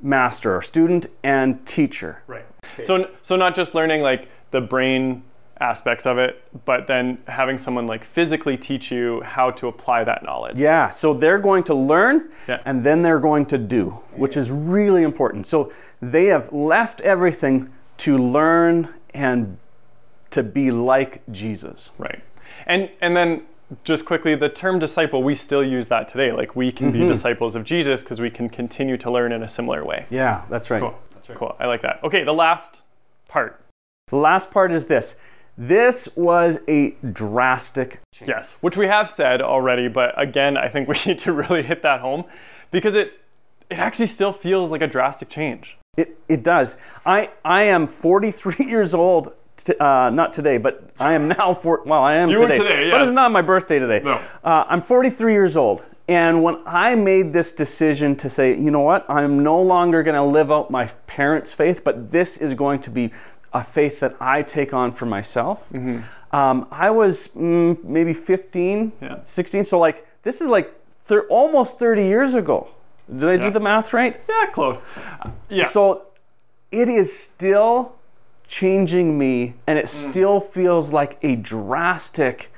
master, 0.00 0.54
or 0.54 0.62
student 0.62 1.06
and 1.24 1.66
teacher. 1.66 2.22
Right. 2.28 2.44
So, 2.82 3.10
so 3.22 3.34
not 3.34 3.56
just 3.56 3.74
learning 3.74 4.02
like 4.02 4.28
the 4.54 4.60
brain 4.60 5.22
aspects 5.60 6.06
of 6.06 6.16
it, 6.18 6.32
but 6.64 6.86
then 6.86 7.18
having 7.28 7.58
someone 7.58 7.86
like 7.86 8.04
physically 8.04 8.56
teach 8.56 8.90
you 8.92 9.20
how 9.22 9.50
to 9.50 9.66
apply 9.68 10.04
that 10.04 10.22
knowledge. 10.24 10.56
Yeah, 10.58 10.90
so 10.90 11.12
they're 11.14 11.38
going 11.50 11.64
to 11.64 11.74
learn 11.74 12.30
Yeah. 12.48 12.60
and 12.64 12.82
then 12.84 13.02
they're 13.02 13.20
going 13.30 13.46
to 13.46 13.58
do, 13.58 13.90
which 14.16 14.36
is 14.36 14.50
really 14.50 15.02
important. 15.02 15.46
So 15.46 15.72
they 16.00 16.26
have 16.26 16.52
left 16.52 17.00
everything 17.02 17.70
to 17.98 18.16
learn 18.38 18.88
and 19.12 19.58
to 20.30 20.42
be 20.42 20.70
like 20.70 21.22
Jesus. 21.30 21.90
Right. 21.98 22.20
And 22.66 22.90
and 23.00 23.14
then 23.16 23.42
just 23.84 24.04
quickly, 24.04 24.34
the 24.36 24.48
term 24.48 24.78
disciple, 24.78 25.22
we 25.22 25.34
still 25.34 25.64
use 25.64 25.86
that 25.88 26.08
today. 26.08 26.30
Like 26.32 26.54
we 26.56 26.70
can 26.72 26.92
Mm-hmm. 26.92 27.02
be 27.02 27.08
disciples 27.08 27.54
of 27.54 27.64
Jesus 27.64 28.02
because 28.02 28.20
we 28.20 28.30
can 28.30 28.48
continue 28.48 28.96
to 28.98 29.10
learn 29.10 29.32
in 29.32 29.42
a 29.42 29.48
similar 29.48 29.84
way. 29.84 30.06
Yeah, 30.10 30.42
that's 30.50 30.70
right. 30.70 30.80
Cool. 30.82 30.94
that's 31.14 31.38
Cool. 31.38 31.54
I 31.58 31.66
like 31.66 31.82
that. 31.82 32.00
Okay, 32.04 32.22
the 32.24 32.34
last 32.46 32.82
part. 33.28 33.60
The 34.08 34.16
last 34.16 34.50
part 34.50 34.72
is 34.72 34.86
this. 34.86 35.16
This 35.56 36.08
was 36.16 36.58
a 36.68 36.90
drastic 37.12 38.00
change. 38.12 38.28
Yes, 38.28 38.56
which 38.60 38.76
we 38.76 38.86
have 38.86 39.08
said 39.08 39.40
already, 39.40 39.88
but 39.88 40.20
again, 40.20 40.56
I 40.56 40.68
think 40.68 40.88
we 40.88 40.96
need 41.06 41.18
to 41.20 41.32
really 41.32 41.62
hit 41.62 41.82
that 41.82 42.00
home 42.00 42.24
because 42.70 42.94
it 42.94 43.20
it 43.70 43.78
actually 43.78 44.08
still 44.08 44.32
feels 44.32 44.70
like 44.70 44.82
a 44.82 44.86
drastic 44.86 45.30
change. 45.30 45.78
It, 45.96 46.18
it 46.28 46.42
does. 46.42 46.76
I, 47.06 47.30
I 47.44 47.62
am 47.62 47.86
43 47.86 48.56
years 48.68 48.92
old, 48.92 49.32
t- 49.56 49.74
uh, 49.80 50.10
not 50.10 50.34
today, 50.34 50.58
but 50.58 50.90
I 51.00 51.14
am 51.14 51.28
now, 51.28 51.54
for, 51.54 51.80
well, 51.86 52.02
I 52.02 52.16
am 52.16 52.28
You 52.28 52.36
today. 52.36 52.58
today, 52.58 52.90
But 52.90 53.00
it's 53.02 53.12
not 53.12 53.32
my 53.32 53.40
birthday 53.40 53.78
today. 53.78 54.00
No. 54.04 54.20
Uh, 54.42 54.64
I'm 54.68 54.82
43 54.82 55.32
years 55.32 55.56
old. 55.56 55.82
And 56.08 56.42
when 56.42 56.58
I 56.66 56.94
made 56.94 57.32
this 57.32 57.54
decision 57.54 58.16
to 58.16 58.28
say, 58.28 58.54
you 58.54 58.70
know 58.70 58.80
what, 58.80 59.08
I'm 59.08 59.42
no 59.42 59.62
longer 59.62 60.02
going 60.02 60.16
to 60.16 60.22
live 60.22 60.52
out 60.52 60.70
my 60.70 60.88
parents' 61.06 61.54
faith, 61.54 61.82
but 61.82 62.10
this 62.10 62.36
is 62.36 62.52
going 62.52 62.80
to 62.80 62.90
be 62.90 63.12
a 63.54 63.62
faith 63.62 64.00
that 64.00 64.20
I 64.20 64.42
take 64.42 64.74
on 64.74 64.92
for 64.92 65.06
myself. 65.06 65.72
Um, 66.32 66.66
I 66.70 66.90
was 66.90 67.28
mm, 67.28 67.82
maybe 67.84 68.12
15, 68.12 68.92
Yeah. 69.00 69.18
16. 69.24 69.64
So, 69.64 69.78
like, 69.78 70.06
this 70.24 70.40
is 70.40 70.48
like 70.48 70.74
thir- 71.04 71.26
almost 71.28 71.78
30 71.78 72.02
years 72.04 72.34
ago. 72.34 72.68
Did 73.08 73.28
I 73.28 73.36
do 73.36 73.50
the 73.50 73.60
math 73.60 73.92
right? 73.92 74.20
Yeah, 74.28 74.46
close. 74.46 74.82
Uh, 74.96 75.30
yeah. 75.48 75.64
So 75.64 76.06
it 76.72 76.88
is 76.88 77.16
still 77.16 77.94
changing 78.46 79.16
me, 79.16 79.54
and 79.66 79.78
it 79.78 79.88
still 79.88 80.40
feels 80.40 80.92
like 80.92 81.18
a 81.22 81.36
drastic 81.36 82.50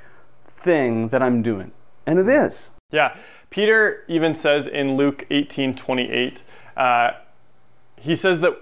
thing 0.45 1.09
that 1.09 1.21
I'm 1.21 1.41
doing. 1.41 1.71
And 2.05 2.17
it 2.17 2.27
is. 2.27 2.71
Yeah, 2.91 3.15
Peter 3.49 4.03
even 4.07 4.33
says 4.33 4.67
in 4.67 4.95
Luke 4.95 5.25
18 5.29 5.75
28, 5.75 6.43
uh, 6.77 7.11
he 7.97 8.15
says 8.15 8.39
that 8.41 8.57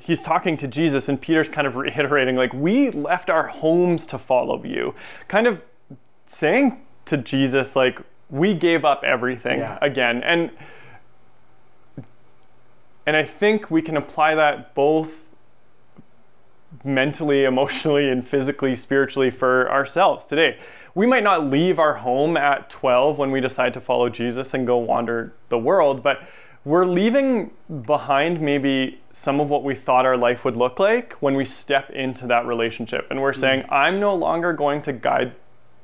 he's 0.00 0.22
talking 0.22 0.56
to 0.58 0.66
Jesus, 0.66 1.08
and 1.08 1.20
Peter's 1.20 1.48
kind 1.48 1.66
of 1.66 1.76
reiterating, 1.76 2.36
like, 2.36 2.52
we 2.52 2.90
left 2.90 3.30
our 3.30 3.48
homes 3.48 4.06
to 4.06 4.18
follow 4.18 4.62
you. 4.64 4.94
Kind 5.28 5.46
of 5.46 5.62
saying 6.26 6.80
to 7.06 7.16
Jesus, 7.16 7.74
like, 7.76 8.00
we 8.30 8.54
gave 8.54 8.84
up 8.84 9.02
everything 9.04 9.60
Yeah. 9.60 9.78
again. 9.80 10.22
And 10.22 10.50
and 13.06 13.16
I 13.16 13.22
think 13.22 13.70
we 13.70 13.80
can 13.80 13.96
apply 13.96 14.34
that 14.34 14.74
both 14.74 15.10
mentally, 16.84 17.44
emotionally, 17.44 18.10
and 18.10 18.28
physically, 18.28 18.76
spiritually 18.76 19.30
for 19.30 19.70
ourselves 19.72 20.26
today. 20.26 20.58
We 20.94 21.06
might 21.06 21.22
not 21.22 21.46
leave 21.46 21.78
our 21.78 21.94
home 21.94 22.36
at 22.36 22.68
12 22.68 23.16
when 23.16 23.30
we 23.30 23.40
decide 23.40 23.72
to 23.74 23.80
follow 23.80 24.10
Jesus 24.10 24.52
and 24.52 24.66
go 24.66 24.76
wander 24.76 25.32
the 25.48 25.56
world, 25.56 26.02
but 26.02 26.20
we're 26.68 26.84
leaving 26.84 27.50
behind 27.86 28.42
maybe 28.42 29.00
some 29.10 29.40
of 29.40 29.48
what 29.48 29.64
we 29.64 29.74
thought 29.74 30.04
our 30.04 30.18
life 30.18 30.44
would 30.44 30.54
look 30.54 30.78
like 30.78 31.14
when 31.14 31.34
we 31.34 31.42
step 31.42 31.88
into 31.88 32.26
that 32.26 32.44
relationship. 32.44 33.06
And 33.08 33.22
we're 33.22 33.32
mm. 33.32 33.40
saying, 33.40 33.64
I'm 33.70 33.98
no 33.98 34.14
longer 34.14 34.52
going 34.52 34.82
to 34.82 34.92
guide 34.92 35.32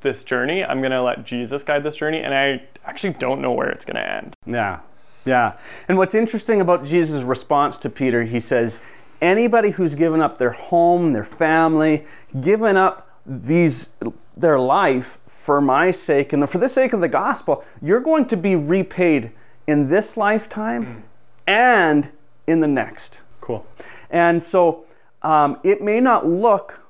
this 0.01 0.23
journey. 0.23 0.63
I'm 0.63 0.81
going 0.81 0.91
to 0.91 1.01
let 1.01 1.25
Jesus 1.25 1.63
guide 1.63 1.81
this 1.81 1.95
journey, 1.95 2.19
and 2.19 2.35
I 2.35 2.61
actually 2.85 3.13
don't 3.13 3.41
know 3.41 3.51
where 3.51 3.67
it's 3.69 3.83
going 3.83 3.95
to 3.95 4.07
end. 4.07 4.35
Yeah. 4.45 4.81
Yeah. 5.25 5.57
And 5.87 5.97
what's 5.97 6.13
interesting 6.13 6.61
about 6.61 6.85
Jesus' 6.85 7.23
response 7.23 7.79
to 7.79 7.89
Peter, 7.89 8.23
he 8.23 8.39
says, 8.39 8.77
anybody 9.21 9.71
who's 9.71 9.95
given 9.95 10.21
up 10.21 10.37
their 10.37 10.51
home, 10.51 11.13
their 11.13 11.23
family, 11.23 12.05
given 12.39 12.77
up 12.77 13.09
these 13.25 13.89
their 14.37 14.59
life 14.59 15.17
for 15.25 15.59
my 15.59 15.89
sake 15.89 16.31
and 16.31 16.47
for 16.47 16.59
the 16.59 16.69
sake 16.69 16.93
of 16.93 17.01
the 17.01 17.07
gospel, 17.07 17.63
you're 17.81 18.01
going 18.01 18.25
to 18.25 18.37
be 18.37 18.55
repaid 18.55 19.31
in 19.67 19.87
this 19.87 20.17
lifetime 20.17 21.03
and 21.47 22.11
in 22.47 22.59
the 22.59 22.67
next. 22.67 23.19
Cool. 23.41 23.65
And 24.09 24.41
so 24.41 24.85
um, 25.21 25.59
it 25.63 25.81
may 25.81 25.99
not 25.99 26.27
look 26.27 26.85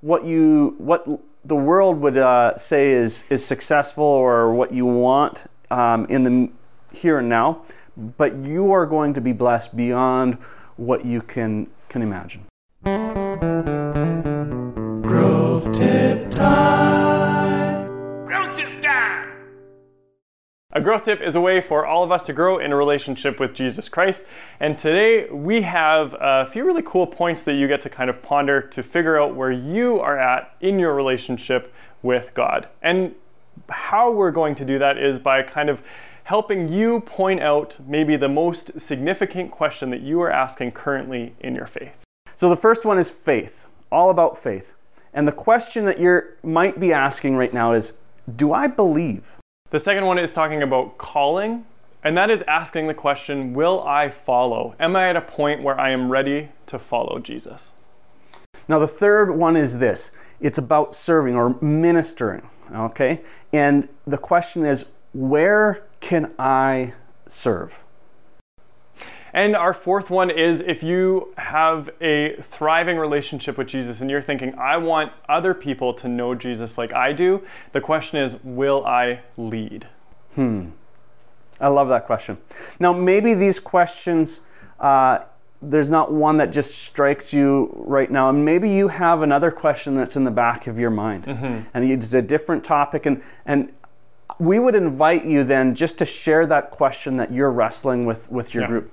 what 0.00 0.24
you 0.24 0.74
what 0.78 1.06
the 1.44 1.56
world 1.56 2.00
would 2.00 2.16
uh, 2.16 2.56
say 2.56 2.92
is 2.92 3.24
is 3.30 3.44
successful 3.44 4.04
or 4.04 4.54
what 4.54 4.72
you 4.72 4.86
want 4.86 5.44
um, 5.70 6.06
in 6.06 6.22
the 6.22 6.50
here 6.92 7.18
and 7.18 7.28
now, 7.28 7.62
but 7.96 8.34
you 8.36 8.72
are 8.72 8.86
going 8.86 9.14
to 9.14 9.20
be 9.20 9.32
blessed 9.32 9.76
beyond 9.76 10.34
what 10.76 11.04
you 11.04 11.20
can 11.22 11.70
can 11.88 12.02
imagine. 12.02 12.44
Growth 15.02 15.72
tip 15.76 16.30
time. 16.30 16.59
Growth 20.82 21.04
tip 21.04 21.20
is 21.20 21.34
a 21.34 21.40
way 21.40 21.60
for 21.60 21.84
all 21.84 22.02
of 22.02 22.10
us 22.10 22.22
to 22.24 22.32
grow 22.32 22.58
in 22.58 22.72
a 22.72 22.76
relationship 22.76 23.38
with 23.38 23.54
Jesus 23.54 23.88
Christ. 23.88 24.24
And 24.60 24.78
today 24.78 25.28
we 25.28 25.60
have 25.62 26.14
a 26.18 26.46
few 26.50 26.64
really 26.64 26.82
cool 26.82 27.06
points 27.06 27.42
that 27.42 27.54
you 27.54 27.68
get 27.68 27.82
to 27.82 27.90
kind 27.90 28.08
of 28.08 28.22
ponder 28.22 28.62
to 28.62 28.82
figure 28.82 29.20
out 29.20 29.34
where 29.34 29.52
you 29.52 30.00
are 30.00 30.18
at 30.18 30.54
in 30.60 30.78
your 30.78 30.94
relationship 30.94 31.74
with 32.02 32.32
God. 32.32 32.68
And 32.80 33.14
how 33.68 34.10
we're 34.10 34.30
going 34.30 34.54
to 34.54 34.64
do 34.64 34.78
that 34.78 34.96
is 34.96 35.18
by 35.18 35.42
kind 35.42 35.68
of 35.68 35.82
helping 36.24 36.68
you 36.68 37.00
point 37.00 37.40
out 37.40 37.76
maybe 37.86 38.16
the 38.16 38.28
most 38.28 38.80
significant 38.80 39.50
question 39.50 39.90
that 39.90 40.00
you 40.00 40.22
are 40.22 40.30
asking 40.30 40.72
currently 40.72 41.34
in 41.40 41.54
your 41.54 41.66
faith. 41.66 41.92
So 42.34 42.48
the 42.48 42.56
first 42.56 42.86
one 42.86 42.98
is 42.98 43.10
faith, 43.10 43.66
all 43.92 44.08
about 44.08 44.38
faith. 44.38 44.74
And 45.12 45.28
the 45.28 45.32
question 45.32 45.84
that 45.84 45.98
you 45.98 46.22
might 46.42 46.80
be 46.80 46.92
asking 46.92 47.36
right 47.36 47.52
now 47.52 47.72
is 47.72 47.92
Do 48.34 48.54
I 48.54 48.66
believe? 48.66 49.36
The 49.70 49.78
second 49.78 50.04
one 50.04 50.18
is 50.18 50.32
talking 50.32 50.64
about 50.64 50.98
calling, 50.98 51.64
and 52.02 52.16
that 52.16 52.28
is 52.28 52.42
asking 52.42 52.88
the 52.88 52.94
question 52.94 53.54
Will 53.54 53.86
I 53.86 54.10
follow? 54.10 54.74
Am 54.80 54.96
I 54.96 55.08
at 55.08 55.14
a 55.16 55.20
point 55.20 55.62
where 55.62 55.78
I 55.78 55.90
am 55.90 56.10
ready 56.10 56.48
to 56.66 56.78
follow 56.78 57.20
Jesus? 57.20 57.70
Now, 58.66 58.80
the 58.80 58.88
third 58.88 59.30
one 59.30 59.56
is 59.56 59.78
this 59.78 60.10
it's 60.40 60.58
about 60.58 60.92
serving 60.92 61.36
or 61.36 61.56
ministering, 61.62 62.48
okay? 62.74 63.20
And 63.52 63.88
the 64.08 64.18
question 64.18 64.66
is 64.66 64.86
Where 65.12 65.86
can 66.00 66.34
I 66.36 66.94
serve? 67.28 67.84
And 69.32 69.54
our 69.54 69.72
fourth 69.72 70.10
one 70.10 70.30
is 70.30 70.60
if 70.60 70.82
you 70.82 71.32
have 71.38 71.90
a 72.00 72.36
thriving 72.42 72.98
relationship 72.98 73.56
with 73.56 73.68
Jesus 73.68 74.00
and 74.00 74.10
you're 74.10 74.22
thinking, 74.22 74.54
I 74.58 74.76
want 74.76 75.12
other 75.28 75.54
people 75.54 75.94
to 75.94 76.08
know 76.08 76.34
Jesus 76.34 76.76
like 76.76 76.92
I 76.92 77.12
do, 77.12 77.42
the 77.72 77.80
question 77.80 78.18
is, 78.18 78.36
will 78.42 78.84
I 78.84 79.20
lead? 79.36 79.86
Hmm. 80.34 80.70
I 81.60 81.68
love 81.68 81.88
that 81.88 82.06
question. 82.06 82.38
Now, 82.78 82.92
maybe 82.92 83.34
these 83.34 83.60
questions, 83.60 84.40
uh, 84.80 85.20
there's 85.62 85.90
not 85.90 86.10
one 86.10 86.38
that 86.38 86.52
just 86.52 86.78
strikes 86.78 87.32
you 87.32 87.70
right 87.76 88.10
now. 88.10 88.30
And 88.30 88.44
maybe 88.44 88.70
you 88.70 88.88
have 88.88 89.20
another 89.20 89.50
question 89.50 89.94
that's 89.94 90.16
in 90.16 90.24
the 90.24 90.30
back 90.30 90.66
of 90.66 90.80
your 90.80 90.90
mind. 90.90 91.26
Mm-hmm. 91.26 91.68
And 91.74 91.90
it's 91.90 92.14
a 92.14 92.22
different 92.22 92.64
topic. 92.64 93.04
And, 93.04 93.22
and 93.44 93.72
we 94.38 94.58
would 94.58 94.74
invite 94.74 95.26
you 95.26 95.44
then 95.44 95.74
just 95.74 95.98
to 95.98 96.04
share 96.06 96.46
that 96.46 96.70
question 96.70 97.16
that 97.18 97.32
you're 97.32 97.50
wrestling 97.50 98.06
with 98.06 98.30
with 98.30 98.54
your 98.54 98.62
yeah. 98.62 98.68
group. 98.68 98.92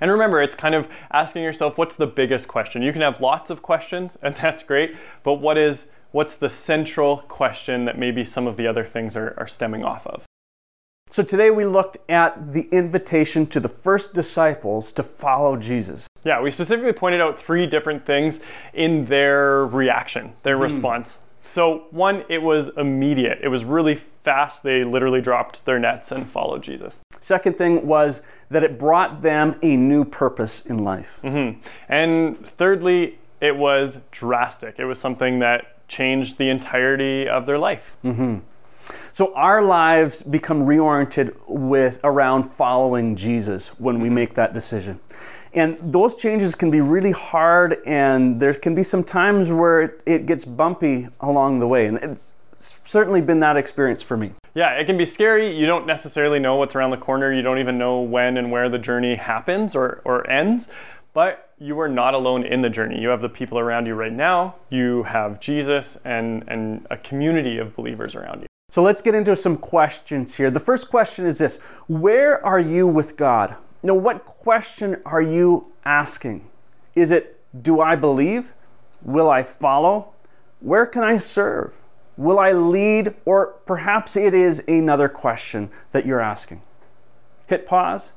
And 0.00 0.10
remember, 0.10 0.42
it's 0.42 0.54
kind 0.54 0.74
of 0.74 0.88
asking 1.12 1.42
yourself, 1.42 1.78
what's 1.78 1.96
the 1.96 2.06
biggest 2.06 2.48
question? 2.48 2.82
You 2.82 2.92
can 2.92 3.02
have 3.02 3.20
lots 3.20 3.50
of 3.50 3.62
questions, 3.62 4.16
and 4.22 4.34
that's 4.34 4.62
great, 4.62 4.96
but 5.22 5.34
what 5.34 5.58
is 5.58 5.86
what's 6.12 6.36
the 6.36 6.48
central 6.48 7.18
question 7.28 7.84
that 7.84 7.98
maybe 7.98 8.24
some 8.24 8.46
of 8.46 8.56
the 8.56 8.66
other 8.66 8.84
things 8.84 9.16
are, 9.16 9.34
are 9.36 9.46
stemming 9.46 9.84
off 9.84 10.06
of? 10.06 10.24
So 11.08 11.22
today 11.22 11.50
we 11.50 11.64
looked 11.64 11.98
at 12.08 12.52
the 12.52 12.68
invitation 12.72 13.46
to 13.48 13.60
the 13.60 13.68
first 13.68 14.12
disciples 14.12 14.92
to 14.92 15.02
follow 15.02 15.56
Jesus. 15.56 16.08
Yeah, 16.24 16.40
we 16.40 16.50
specifically 16.50 16.92
pointed 16.92 17.20
out 17.20 17.38
three 17.38 17.66
different 17.66 18.04
things 18.04 18.40
in 18.74 19.04
their 19.04 19.66
reaction, 19.66 20.32
their 20.42 20.56
mm. 20.56 20.62
response. 20.62 21.18
So, 21.46 21.86
one, 21.90 22.24
it 22.28 22.42
was 22.42 22.70
immediate. 22.76 23.38
It 23.42 23.48
was 23.48 23.64
really 23.64 23.94
fast. 23.94 24.62
They 24.62 24.84
literally 24.84 25.20
dropped 25.20 25.64
their 25.64 25.78
nets 25.78 26.10
and 26.10 26.28
followed 26.28 26.62
Jesus. 26.62 27.00
Second 27.20 27.56
thing 27.56 27.86
was 27.86 28.22
that 28.50 28.62
it 28.62 28.78
brought 28.78 29.22
them 29.22 29.58
a 29.62 29.76
new 29.76 30.04
purpose 30.04 30.66
in 30.66 30.78
life. 30.78 31.18
Mm-hmm. 31.22 31.60
And 31.88 32.46
thirdly, 32.46 33.18
it 33.40 33.56
was 33.56 34.00
drastic. 34.10 34.76
It 34.78 34.84
was 34.84 34.98
something 34.98 35.38
that 35.38 35.88
changed 35.88 36.38
the 36.38 36.48
entirety 36.48 37.28
of 37.28 37.46
their 37.46 37.58
life. 37.58 37.96
Mm-hmm. 38.04 38.38
So 39.12 39.34
our 39.34 39.62
lives 39.62 40.22
become 40.22 40.62
reoriented 40.62 41.36
with 41.48 42.00
around 42.04 42.44
following 42.44 43.16
Jesus 43.16 43.68
when 43.80 44.00
we 44.00 44.10
make 44.10 44.34
that 44.34 44.52
decision. 44.52 45.00
And 45.56 45.78
those 45.82 46.14
changes 46.14 46.54
can 46.54 46.70
be 46.70 46.82
really 46.82 47.12
hard, 47.12 47.78
and 47.86 48.38
there 48.38 48.52
can 48.52 48.74
be 48.74 48.82
some 48.82 49.02
times 49.02 49.50
where 49.50 49.96
it 50.04 50.26
gets 50.26 50.44
bumpy 50.44 51.08
along 51.20 51.60
the 51.60 51.66
way. 51.66 51.86
And 51.86 51.96
it's 51.96 52.34
certainly 52.58 53.22
been 53.22 53.40
that 53.40 53.56
experience 53.56 54.02
for 54.02 54.18
me. 54.18 54.32
Yeah, 54.54 54.72
it 54.72 54.84
can 54.84 54.98
be 54.98 55.06
scary. 55.06 55.56
You 55.56 55.64
don't 55.64 55.86
necessarily 55.86 56.38
know 56.38 56.56
what's 56.56 56.74
around 56.74 56.90
the 56.90 56.98
corner. 56.98 57.32
You 57.32 57.40
don't 57.40 57.58
even 57.58 57.78
know 57.78 58.02
when 58.02 58.36
and 58.36 58.50
where 58.50 58.68
the 58.68 58.78
journey 58.78 59.14
happens 59.14 59.74
or, 59.74 60.02
or 60.04 60.28
ends. 60.30 60.70
But 61.14 61.50
you 61.58 61.80
are 61.80 61.88
not 61.88 62.12
alone 62.12 62.44
in 62.44 62.60
the 62.60 62.68
journey. 62.68 63.00
You 63.00 63.08
have 63.08 63.22
the 63.22 63.28
people 63.30 63.58
around 63.58 63.86
you 63.86 63.94
right 63.94 64.12
now. 64.12 64.56
You 64.68 65.04
have 65.04 65.40
Jesus 65.40 65.96
and, 66.04 66.44
and 66.48 66.86
a 66.90 66.98
community 66.98 67.56
of 67.56 67.74
believers 67.74 68.14
around 68.14 68.42
you. 68.42 68.46
So 68.68 68.82
let's 68.82 69.00
get 69.00 69.14
into 69.14 69.34
some 69.36 69.56
questions 69.56 70.36
here. 70.36 70.50
The 70.50 70.60
first 70.60 70.90
question 70.90 71.24
is 71.24 71.38
this 71.38 71.56
Where 71.86 72.44
are 72.44 72.60
you 72.60 72.86
with 72.86 73.16
God? 73.16 73.56
Now, 73.86 73.94
what 73.94 74.24
question 74.24 75.00
are 75.06 75.22
you 75.22 75.70
asking? 75.84 76.48
Is 76.96 77.12
it, 77.12 77.38
do 77.62 77.80
I 77.80 77.94
believe? 77.94 78.52
Will 79.00 79.30
I 79.30 79.44
follow? 79.44 80.12
Where 80.58 80.86
can 80.86 81.04
I 81.04 81.18
serve? 81.18 81.76
Will 82.16 82.40
I 82.40 82.50
lead? 82.50 83.14
Or 83.24 83.54
perhaps 83.64 84.16
it 84.16 84.34
is 84.34 84.60
another 84.66 85.08
question 85.08 85.70
that 85.92 86.04
you're 86.04 86.20
asking. 86.20 86.62
Hit 87.46 87.64
pause 87.64 88.12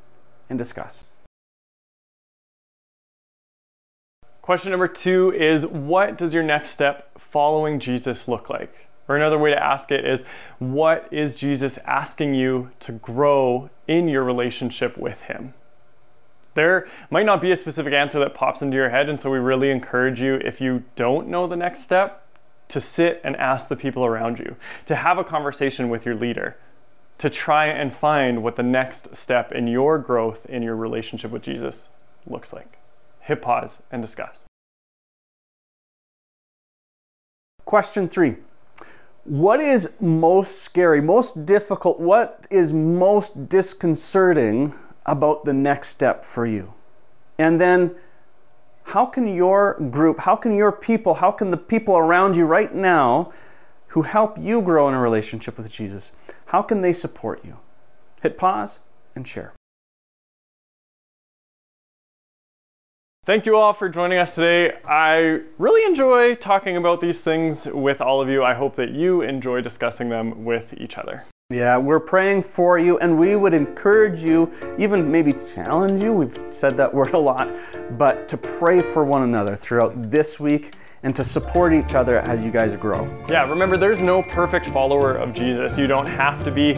and 0.50 0.58
discuss. 0.58 1.04
Question 4.42 4.72
number 4.72 4.88
two 4.88 5.32
is 5.32 5.68
What 5.68 6.18
does 6.18 6.34
your 6.34 6.42
next 6.42 6.70
step 6.70 7.12
following 7.20 7.80
Jesus 7.80 8.28
look 8.28 8.50
like? 8.50 8.88
Or 9.08 9.16
another 9.16 9.38
way 9.38 9.52
to 9.52 9.64
ask 9.64 9.92
it 9.92 10.04
is 10.04 10.24
What 10.58 11.08
is 11.12 11.36
Jesus 11.36 11.78
asking 11.86 12.34
you 12.34 12.72
to 12.80 12.92
grow 12.92 13.70
in 13.88 14.08
your 14.08 14.24
relationship 14.24 14.98
with 14.98 15.22
Him? 15.22 15.54
There 16.60 16.90
might 17.10 17.26
not 17.26 17.40
be 17.40 17.54
a 17.54 17.56
specific 17.56 17.94
answer 17.94 18.20
that 18.20 18.34
pops 18.34 18.62
into 18.62 18.76
your 18.76 18.90
head, 18.90 19.08
and 19.08 19.18
so 19.18 19.32
we 19.32 19.38
really 19.38 19.72
encourage 19.72 20.20
you, 20.20 20.42
if 20.44 20.60
you 20.60 20.84
don't 20.98 21.30
know 21.30 21.48
the 21.48 21.56
next 21.56 21.86
step, 21.86 22.28
to 22.68 22.82
sit 22.82 23.22
and 23.24 23.38
ask 23.38 23.70
the 23.70 23.78
people 23.78 24.04
around 24.04 24.40
you, 24.40 24.58
to 24.86 24.94
have 24.94 25.18
a 25.18 25.24
conversation 25.24 25.88
with 25.88 26.06
your 26.06 26.16
leader, 26.16 26.58
to 27.20 27.30
try 27.30 27.68
and 27.68 27.96
find 27.96 28.44
what 28.44 28.58
the 28.58 28.64
next 28.64 29.16
step 29.16 29.54
in 29.54 29.68
your 29.68 29.98
growth 29.98 30.46
in 30.48 30.62
your 30.62 30.76
relationship 30.76 31.32
with 31.32 31.44
Jesus 31.44 31.88
looks 32.28 32.52
like. 32.52 32.78
Hit 33.22 33.42
pause 33.42 33.78
and 33.90 34.02
discuss. 34.02 34.44
Question 37.64 38.10
three 38.10 38.36
what 39.24 39.62
is 39.62 39.94
most 40.02 40.64
scary, 40.64 41.00
most 41.00 41.46
difficult, 41.46 42.02
what 42.02 42.48
is 42.50 42.74
most 42.74 43.48
disconcerting 43.48 44.74
about 45.10 45.44
the 45.44 45.54
next 45.54 45.90
step 45.90 46.24
for 46.24 46.46
you? 46.46 46.74
And 47.38 47.60
then, 47.60 47.96
how 48.84 49.06
can 49.06 49.28
your 49.28 49.80
group, 49.92 50.20
how 50.20 50.36
can 50.36 50.56
your 50.56 50.72
people, 50.72 51.16
how 51.16 51.32
can 51.32 51.52
the 51.52 51.58
people 51.58 51.98
around 51.98 52.36
you 52.36 52.46
right 52.46 52.74
now 52.74 53.32
who 53.90 54.04
help 54.04 54.38
you 54.38 54.62
grow 54.62 54.88
in 54.88 54.96
a 54.96 55.00
relationship 55.00 55.58
with 55.58 55.72
Jesus, 55.72 56.12
how 56.48 56.62
can 56.62 56.82
they 56.82 56.94
support 56.94 57.44
you? 57.44 57.58
Hit 58.22 58.38
pause 58.38 58.80
and 59.16 59.28
share. 59.28 59.54
Thank 63.26 63.46
you 63.46 63.56
all 63.56 63.74
for 63.74 63.90
joining 63.90 64.18
us 64.18 64.34
today. 64.34 64.74
I 64.86 65.42
really 65.60 65.86
enjoy 65.86 66.36
talking 66.36 66.78
about 66.78 67.00
these 67.00 67.22
things 67.22 67.68
with 67.68 68.02
all 68.02 68.22
of 68.22 68.30
you. 68.30 68.44
I 68.44 68.56
hope 68.56 68.76
that 68.76 68.90
you 68.90 69.22
enjoy 69.22 69.62
discussing 69.62 70.10
them 70.10 70.46
with 70.46 70.74
each 70.78 70.98
other. 70.98 71.26
Yeah, 71.52 71.78
we're 71.78 72.00
praying 72.00 72.44
for 72.44 72.78
you, 72.78 73.00
and 73.00 73.18
we 73.18 73.36
would 73.36 73.56
encourage 73.56 74.20
you, 74.20 74.52
even 74.78 75.12
maybe 75.12 75.34
challenge 75.56 76.00
you. 76.00 76.14
We've 76.14 76.40
said 76.52 76.78
that 76.78 76.94
word 76.94 77.16
a 77.16 77.18
lot, 77.18 77.52
but 77.98 78.30
to 78.30 78.38
pray 78.38 78.82
for 78.82 79.04
one 79.04 79.24
another 79.24 79.56
throughout 79.56 80.12
this 80.12 80.40
week 80.40 80.76
and 81.02 81.16
to 81.16 81.24
support 81.24 81.74
each 81.74 81.96
other 81.96 82.20
as 82.20 82.46
you 82.46 82.52
guys 82.52 82.76
grow. 82.76 83.06
Yeah, 83.28 83.50
remember, 83.50 83.78
there's 83.78 84.00
no 84.00 84.22
perfect 84.22 84.70
follower 84.70 85.16
of 85.16 85.34
Jesus. 85.34 85.76
You 85.76 85.88
don't 85.88 86.08
have 86.08 86.44
to 86.44 86.52
be 86.52 86.76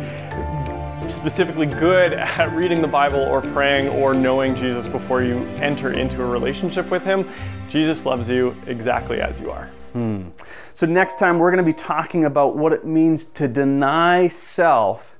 specifically 1.11 1.65
good 1.65 2.13
at 2.13 2.49
reading 2.55 2.81
the 2.81 2.87
Bible 2.87 3.19
or 3.19 3.41
praying 3.41 3.89
or 3.89 4.13
knowing 4.13 4.55
Jesus 4.55 4.87
before 4.87 5.21
you 5.21 5.39
enter 5.59 5.91
into 5.91 6.23
a 6.23 6.25
relationship 6.25 6.89
with 6.89 7.03
Him. 7.03 7.29
Jesus 7.67 8.05
loves 8.05 8.29
you 8.29 8.55
exactly 8.67 9.19
as 9.19 9.37
you 9.37 9.51
are. 9.51 9.69
Hmm. 9.93 10.29
So, 10.73 10.87
next 10.87 11.19
time 11.19 11.37
we're 11.37 11.51
going 11.51 11.63
to 11.63 11.69
be 11.69 11.75
talking 11.75 12.25
about 12.25 12.55
what 12.55 12.71
it 12.71 12.85
means 12.85 13.25
to 13.25 13.47
deny 13.47 14.27
self 14.27 15.17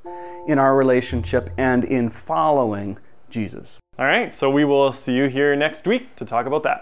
in 0.48 0.58
our 0.58 0.76
relationship 0.76 1.50
and 1.58 1.84
in 1.84 2.10
following 2.10 2.98
Jesus. 3.30 3.80
All 4.00 4.06
right, 4.06 4.34
so 4.34 4.50
we 4.50 4.66
will 4.66 4.92
see 4.92 5.14
you 5.14 5.28
here 5.28 5.56
next 5.56 5.86
week 5.86 6.16
to 6.16 6.26
talk 6.26 6.46
about 6.46 6.64
that. 6.64 6.80